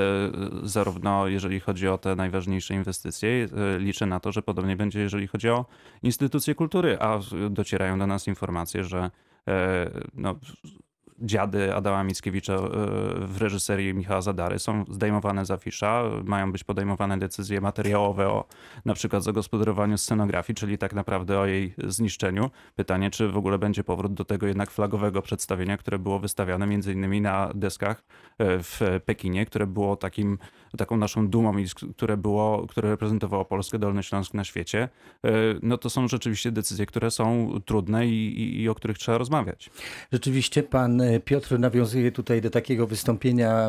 Zarówno 0.63 1.27
jeżeli 1.27 1.59
chodzi 1.59 1.87
o 1.87 1.97
te 1.97 2.15
najważniejsze 2.15 2.73
inwestycje, 2.73 3.29
e, 3.29 3.79
liczę 3.79 4.05
na 4.05 4.19
to, 4.19 4.31
że 4.31 4.41
podobnie 4.41 4.75
będzie, 4.75 4.99
jeżeli 4.99 5.27
chodzi 5.27 5.49
o 5.49 5.65
instytucje 6.03 6.55
kultury, 6.55 6.97
a 6.99 7.19
docierają 7.49 7.99
do 7.99 8.07
nas 8.07 8.27
informacje, 8.27 8.83
że 8.83 9.11
no, 10.13 10.35
dziady 11.23 11.75
Adama 11.75 12.03
Mickiewicza 12.03 12.53
e, 12.53 12.59
w 13.19 13.37
reżyserii 13.37 13.93
Michała 13.93 14.21
Zadary 14.21 14.59
są 14.59 14.85
zdejmowane 14.89 15.45
z 15.45 15.51
afisza, 15.51 16.03
mają 16.23 16.51
być 16.51 16.63
podejmowane 16.63 17.19
decyzje 17.19 17.61
materiałowe 17.61 18.29
o 18.29 18.45
na 18.85 18.93
przykład 18.93 19.23
zagospodarowaniu 19.23 19.97
scenografii, 19.97 20.55
czyli 20.55 20.77
tak 20.77 20.93
naprawdę 20.93 21.39
o 21.39 21.45
jej 21.45 21.73
zniszczeniu. 21.87 22.49
Pytanie, 22.75 23.11
czy 23.11 23.29
w 23.29 23.37
ogóle 23.37 23.59
będzie 23.59 23.83
powrót 23.83 24.13
do 24.13 24.25
tego 24.25 24.47
jednak 24.47 24.71
flagowego 24.71 25.21
przedstawienia, 25.21 25.77
które 25.77 25.99
było 25.99 26.19
wystawiane 26.19 26.67
między 26.67 26.93
innymi 26.93 27.21
na 27.21 27.49
deskach 27.55 28.03
e, 28.37 28.63
w 28.63 28.81
Pekinie, 29.05 29.45
które 29.45 29.67
było 29.67 29.95
takim, 29.95 30.37
taką 30.77 30.97
naszą 30.97 31.27
dumą 31.27 31.53
które, 31.97 32.17
było, 32.17 32.67
które 32.67 32.89
reprezentowało 32.89 33.45
Polskę, 33.45 33.79
Dolny 33.79 34.03
Śląsk 34.03 34.33
na 34.33 34.43
świecie. 34.43 34.89
E, 35.25 35.29
No 35.61 35.77
to 35.77 35.89
są 35.89 36.07
rzeczywiście 36.07 36.51
decyzje, 36.51 36.85
które 36.85 37.11
są 37.11 37.59
trudne 37.65 38.07
i, 38.07 38.41
i, 38.41 38.61
i 38.61 38.69
o 38.69 38.75
których 38.75 38.97
trzeba 38.97 39.17
rozmawiać. 39.17 39.69
Rzeczywiście 40.11 40.63
pan 40.63 41.01
e, 41.01 41.19
Piotr 41.19 41.59
nawiązuje 41.59 42.11
tutaj 42.11 42.41
do 42.41 42.49
takiego 42.49 42.87
wystąpienia 42.87 43.67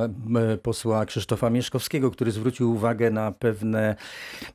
posła 0.62 1.06
Krzysztofa 1.06 1.50
Mieszkowskiego, 1.50 2.10
który 2.10 2.30
zwrócił 2.30 2.72
uwagę 2.72 3.10
na, 3.10 3.32
pewne, 3.32 3.96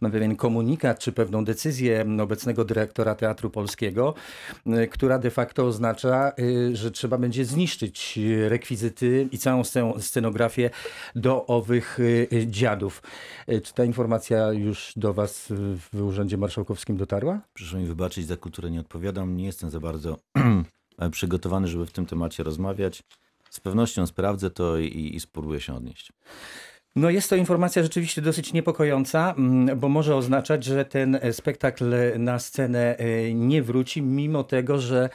na 0.01 0.09
pewien 0.09 0.35
komunikat 0.35 0.99
czy 0.99 1.11
pewną 1.11 1.45
decyzję 1.45 2.05
obecnego 2.21 2.65
dyrektora 2.65 3.15
Teatru 3.15 3.49
Polskiego, 3.49 4.13
m, 4.65 4.87
która 4.87 5.19
de 5.19 5.31
facto 5.31 5.65
oznacza, 5.65 6.31
że 6.73 6.91
trzeba 6.91 7.17
będzie 7.17 7.45
zniszczyć 7.45 8.19
rekwizyty 8.47 9.27
i 9.31 9.37
całą 9.37 9.61
sce- 9.61 10.01
scenografię 10.01 10.69
do 11.15 11.45
owych 11.45 11.99
dziadów. 12.47 13.01
Y, 13.51 13.61
Czy 13.61 13.73
ta 13.73 13.83
informacja 13.83 14.53
już 14.53 14.93
do 14.95 15.13
was 15.13 15.47
w 15.91 16.01
Urzędzie 16.01 16.37
Marszałkowskim 16.37 16.97
dotarła? 16.97 17.41
Proszę 17.53 17.77
mi 17.77 17.85
wybaczyć, 17.85 18.27
za 18.27 18.37
kulturę 18.37 18.71
nie 18.71 18.79
odpowiadam. 18.79 19.37
Nie 19.37 19.45
jestem 19.45 19.69
za 19.69 19.79
bardzo 19.79 20.17
przygotowany, 21.11 21.67
żeby 21.67 21.85
w 21.85 21.91
tym 21.91 22.05
temacie 22.05 22.43
rozmawiać. 22.43 23.03
Z 23.49 23.59
pewnością 23.59 24.07
sprawdzę 24.07 24.49
to 24.49 24.77
i, 24.77 25.15
i 25.15 25.19
spróbuję 25.19 25.59
się 25.61 25.75
odnieść. 25.75 26.13
No 26.99 27.09
jest 27.09 27.29
to 27.29 27.35
informacja 27.35 27.83
rzeczywiście 27.83 28.21
dosyć 28.21 28.53
niepokojąca, 28.53 29.33
mm, 29.37 29.79
bo 29.79 29.89
może 29.89 30.15
oznaczać, 30.15 30.63
że 30.63 30.85
ten 30.85 31.19
spektakl 31.31 31.93
na 32.17 32.39
scenę 32.39 32.97
e, 32.97 33.33
nie 33.33 33.63
wróci, 33.63 34.01
mimo 34.01 34.43
tego, 34.43 34.79
że 34.79 35.09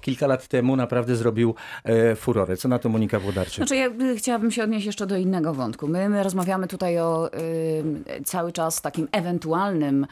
kilka 0.00 0.26
lat 0.26 0.48
temu 0.48 0.76
naprawdę 0.76 1.16
zrobił 1.16 1.54
e, 1.84 2.16
furorę. 2.16 2.56
Co 2.56 2.68
na 2.68 2.78
to 2.78 2.88
Monika 2.88 3.18
Włodarczyk? 3.18 3.56
Znaczy, 3.56 3.76
ja 3.76 3.86
y, 3.86 4.16
chciałabym 4.16 4.50
się 4.50 4.64
odnieść 4.64 4.86
jeszcze 4.86 5.06
do 5.06 5.16
innego 5.16 5.54
wątku. 5.54 5.88
My, 5.88 6.08
my 6.08 6.22
rozmawiamy 6.22 6.66
tutaj 6.66 6.98
o 6.98 7.30
y, 8.18 8.24
cały 8.24 8.52
czas 8.52 8.82
takim 8.82 9.08
ewentualnym 9.12 10.06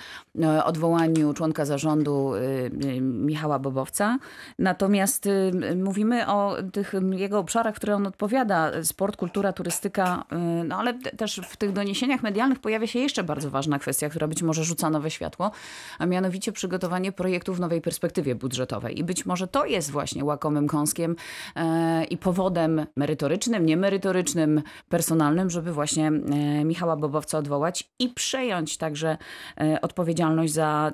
odwołaniu 0.65 1.35
członka 1.35 1.65
zarządu 1.65 2.35
y, 2.35 2.41
y, 2.85 3.01
Michała 3.01 3.59
Bobowca. 3.59 4.19
Natomiast 4.59 5.27
y, 5.27 5.53
mówimy 5.77 6.27
o 6.27 6.57
tych 6.73 6.93
jego 7.11 7.39
obszarach, 7.39 7.75
które 7.75 7.97
on 7.97 8.07
odpowiada. 8.07 8.71
Sport, 8.83 9.17
kultura, 9.17 9.53
turystyka. 9.53 10.25
No 10.65 10.77
ale 10.77 10.95
też 11.17 11.41
w 11.49 11.57
tych 11.57 11.73
doniesieniach 11.73 12.23
medialnych 12.23 12.59
pojawia 12.59 12.87
się 12.87 12.99
jeszcze 12.99 13.25
bardzo 13.25 13.51
ważna 13.51 13.79
kwestia, 13.79 14.09
która 14.09 14.29
być 14.29 14.43
może 14.43 14.65
rzuca 14.65 14.91
nowe 14.91 15.11
światło, 15.11 15.51
a 15.99 16.07
mianowicie 16.07 16.53
przygotowanie 16.53 17.13
projektu 17.13 17.55
w 17.55 17.61
nowej 17.61 17.81
perspektywie 17.81 18.35
budżetowej. 18.35 18.99
I 18.99 19.05
być 19.05 19.27
może 19.27 19.49
to 19.49 19.67
jest 19.67 19.91
właśnie 19.91 20.25
łakomym 20.25 20.67
kąskiem 20.67 21.17
e, 21.57 22.05
i 22.05 22.17
powodem 22.17 22.87
merytorycznym, 22.97 23.67
niemerytorycznym, 23.67 24.63
personalnym, 24.89 25.51
żeby 25.51 25.73
właśnie 25.73 26.09
e, 26.09 26.65
Michała 26.65 26.97
Bobowca 26.97 27.39
odwołać 27.39 27.91
i 27.99 28.09
przejąć 28.09 28.77
także 28.77 29.19
e, 29.61 29.81
odpowiedzialność 29.81 30.53
za 30.53 30.93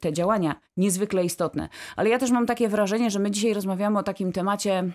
te 0.00 0.12
działania 0.12 0.54
niezwykle 0.76 1.24
istotne. 1.24 1.68
Ale 1.96 2.10
ja 2.10 2.18
też 2.18 2.30
mam 2.30 2.46
takie 2.46 2.68
wrażenie, 2.68 3.10
że 3.10 3.18
my 3.18 3.30
dzisiaj 3.30 3.54
rozmawiamy 3.54 3.98
o 3.98 4.02
takim 4.02 4.32
temacie 4.32 4.92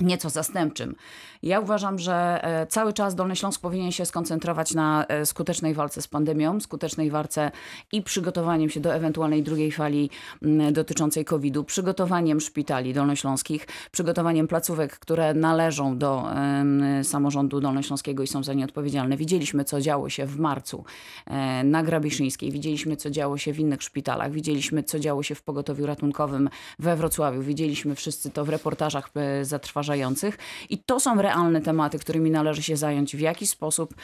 nieco 0.00 0.30
zastępczym. 0.30 0.94
Ja 1.42 1.60
uważam, 1.60 1.98
że 1.98 2.44
e, 2.44 2.66
cały 2.66 2.92
czas 2.92 3.14
Dolny 3.14 3.36
Śląsk 3.36 3.60
powinien 3.60 3.92
się 3.92 4.06
skoncentrować 4.06 4.74
na 4.74 5.06
e, 5.06 5.26
skutecznej 5.26 5.74
walce 5.74 6.02
z 6.02 6.08
pandemią, 6.08 6.60
skutecznej 6.60 7.10
walce 7.10 7.50
i 7.92 8.02
przygotowaniem 8.02 8.70
się 8.70 8.80
do 8.80 8.94
ewentualnej 8.94 9.42
drugiej 9.42 9.72
fali 9.72 10.10
dotyczącej 10.72 11.24
COVID-u, 11.24 11.64
przygotowaniem 11.64 12.40
szpitali 12.40 12.94
dolnośląskich, 12.94 13.66
przygotowaniem 13.90 14.48
placówek, 14.48 14.98
które 14.98 15.34
należą 15.34 15.98
do 15.98 16.28
samorządu 17.02 17.60
dolnośląskiego 17.60 18.22
i 18.22 18.26
są 18.26 18.44
za 18.44 18.54
nie 18.54 18.64
odpowiedzialne. 18.64 19.16
Widzieliśmy, 19.16 19.64
co 19.64 19.80
działo 19.80 20.10
się 20.10 20.26
w 20.26 20.38
marcu 20.38 20.84
e, 21.26 21.64
na 21.64 21.82
Grabiszyńskiej, 21.82 22.50
widzieliśmy, 22.52 22.96
co 22.96 23.10
działo 23.10 23.38
się 23.38 23.52
w 23.52 23.58
innych 23.58 23.82
szpitalach, 23.82 24.32
widzieliśmy, 24.32 24.82
co 24.82 24.98
działo 24.98 25.22
się 25.22 25.34
w 25.34 25.42
pogotowiu 25.42 25.86
ratunkowym 25.86 26.50
we 26.78 26.96
Wrocławiu, 26.96 27.42
widzieliśmy 27.42 27.94
wszyscy 27.94 28.30
to 28.30 28.44
w 28.44 28.48
reportażach 28.48 29.10
e, 29.14 29.44
i 30.70 30.78
to 30.78 31.00
są 31.00 31.22
realne 31.22 31.60
tematy, 31.60 31.98
którymi 31.98 32.30
należy 32.30 32.62
się 32.62 32.76
zająć. 32.76 33.16
W 33.16 33.20
jaki 33.20 33.46
sposób, 33.46 33.94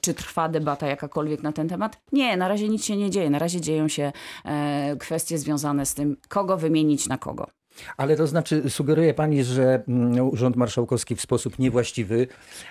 czy 0.00 0.14
trwa 0.14 0.48
debata 0.48 0.86
jakakolwiek 0.86 1.42
na 1.42 1.52
ten 1.52 1.68
temat? 1.68 2.00
Nie, 2.12 2.36
na 2.36 2.48
razie 2.48 2.68
nic 2.68 2.84
się 2.84 2.96
nie 2.96 3.10
dzieje. 3.10 3.30
Na 3.30 3.38
razie 3.38 3.60
dzieją 3.60 3.88
się 3.88 4.12
e, 4.44 4.96
kwestie 4.96 5.38
związane 5.38 5.86
z 5.86 5.94
tym, 5.94 6.16
kogo 6.28 6.56
wymienić 6.56 7.08
na 7.08 7.18
kogo. 7.18 7.59
Ale 7.96 8.16
to 8.16 8.26
znaczy, 8.26 8.70
sugeruje 8.70 9.14
pani, 9.14 9.44
że 9.44 9.82
mm, 9.88 10.28
Urząd 10.28 10.56
Marszałkowski 10.56 11.16
w 11.16 11.20
sposób 11.20 11.58
niewłaściwy 11.58 12.26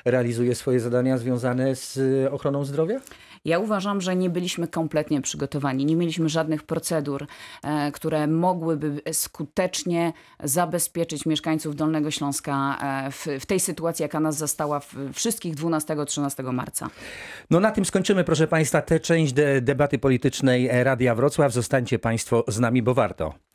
realizuje 0.06 0.56
swoje 0.56 0.80
zadania 0.80 1.18
związane 1.18 1.76
z 1.76 1.98
y, 1.98 2.32
ochroną 2.32 2.66
zdrowia? 2.66 3.00
Ja 3.46 3.60
uważam, 3.60 4.02
że 4.02 4.16
nie 4.16 4.30
byliśmy 4.30 4.68
kompletnie 4.68 5.22
przygotowani. 5.22 5.86
Nie 5.86 5.96
mieliśmy 5.96 6.30
żadnych 6.30 6.64
procedur, 6.64 7.28
e, 7.64 7.92
które 7.92 8.28
mogłyby 8.28 9.02
skutecznie 9.12 10.14
zabezpieczyć 10.44 11.26
mieszkańców 11.26 11.76
Dolnego 11.76 12.12
Śląska 12.12 12.78
e, 12.82 13.12
w, 13.12 13.28
w 13.40 13.46
tej 13.46 13.60
sytuacji, 13.60 14.04
jaka 14.04 14.20
nas 14.20 14.38
zastała 14.38 14.80
w, 14.80 14.96
wszystkich 15.14 15.56
12-13 15.56 16.54
marca. 16.54 16.90
No 17.50 17.60
na 17.60 17.72
tym 17.72 17.86
skończymy, 17.86 18.24
proszę 18.24 18.48
państwa, 18.48 18.82
tę 18.82 19.00
część 19.00 19.34
de 19.34 19.62
debaty 19.62 20.00
politycznej 20.00 20.70
Radia 20.84 21.16
Wrocław. 21.16 21.54
Zostańcie 21.54 22.00
państwo 22.00 22.44
z 22.48 22.60
nami, 22.60 22.82
bo 22.82 22.94
warto. 22.94 23.49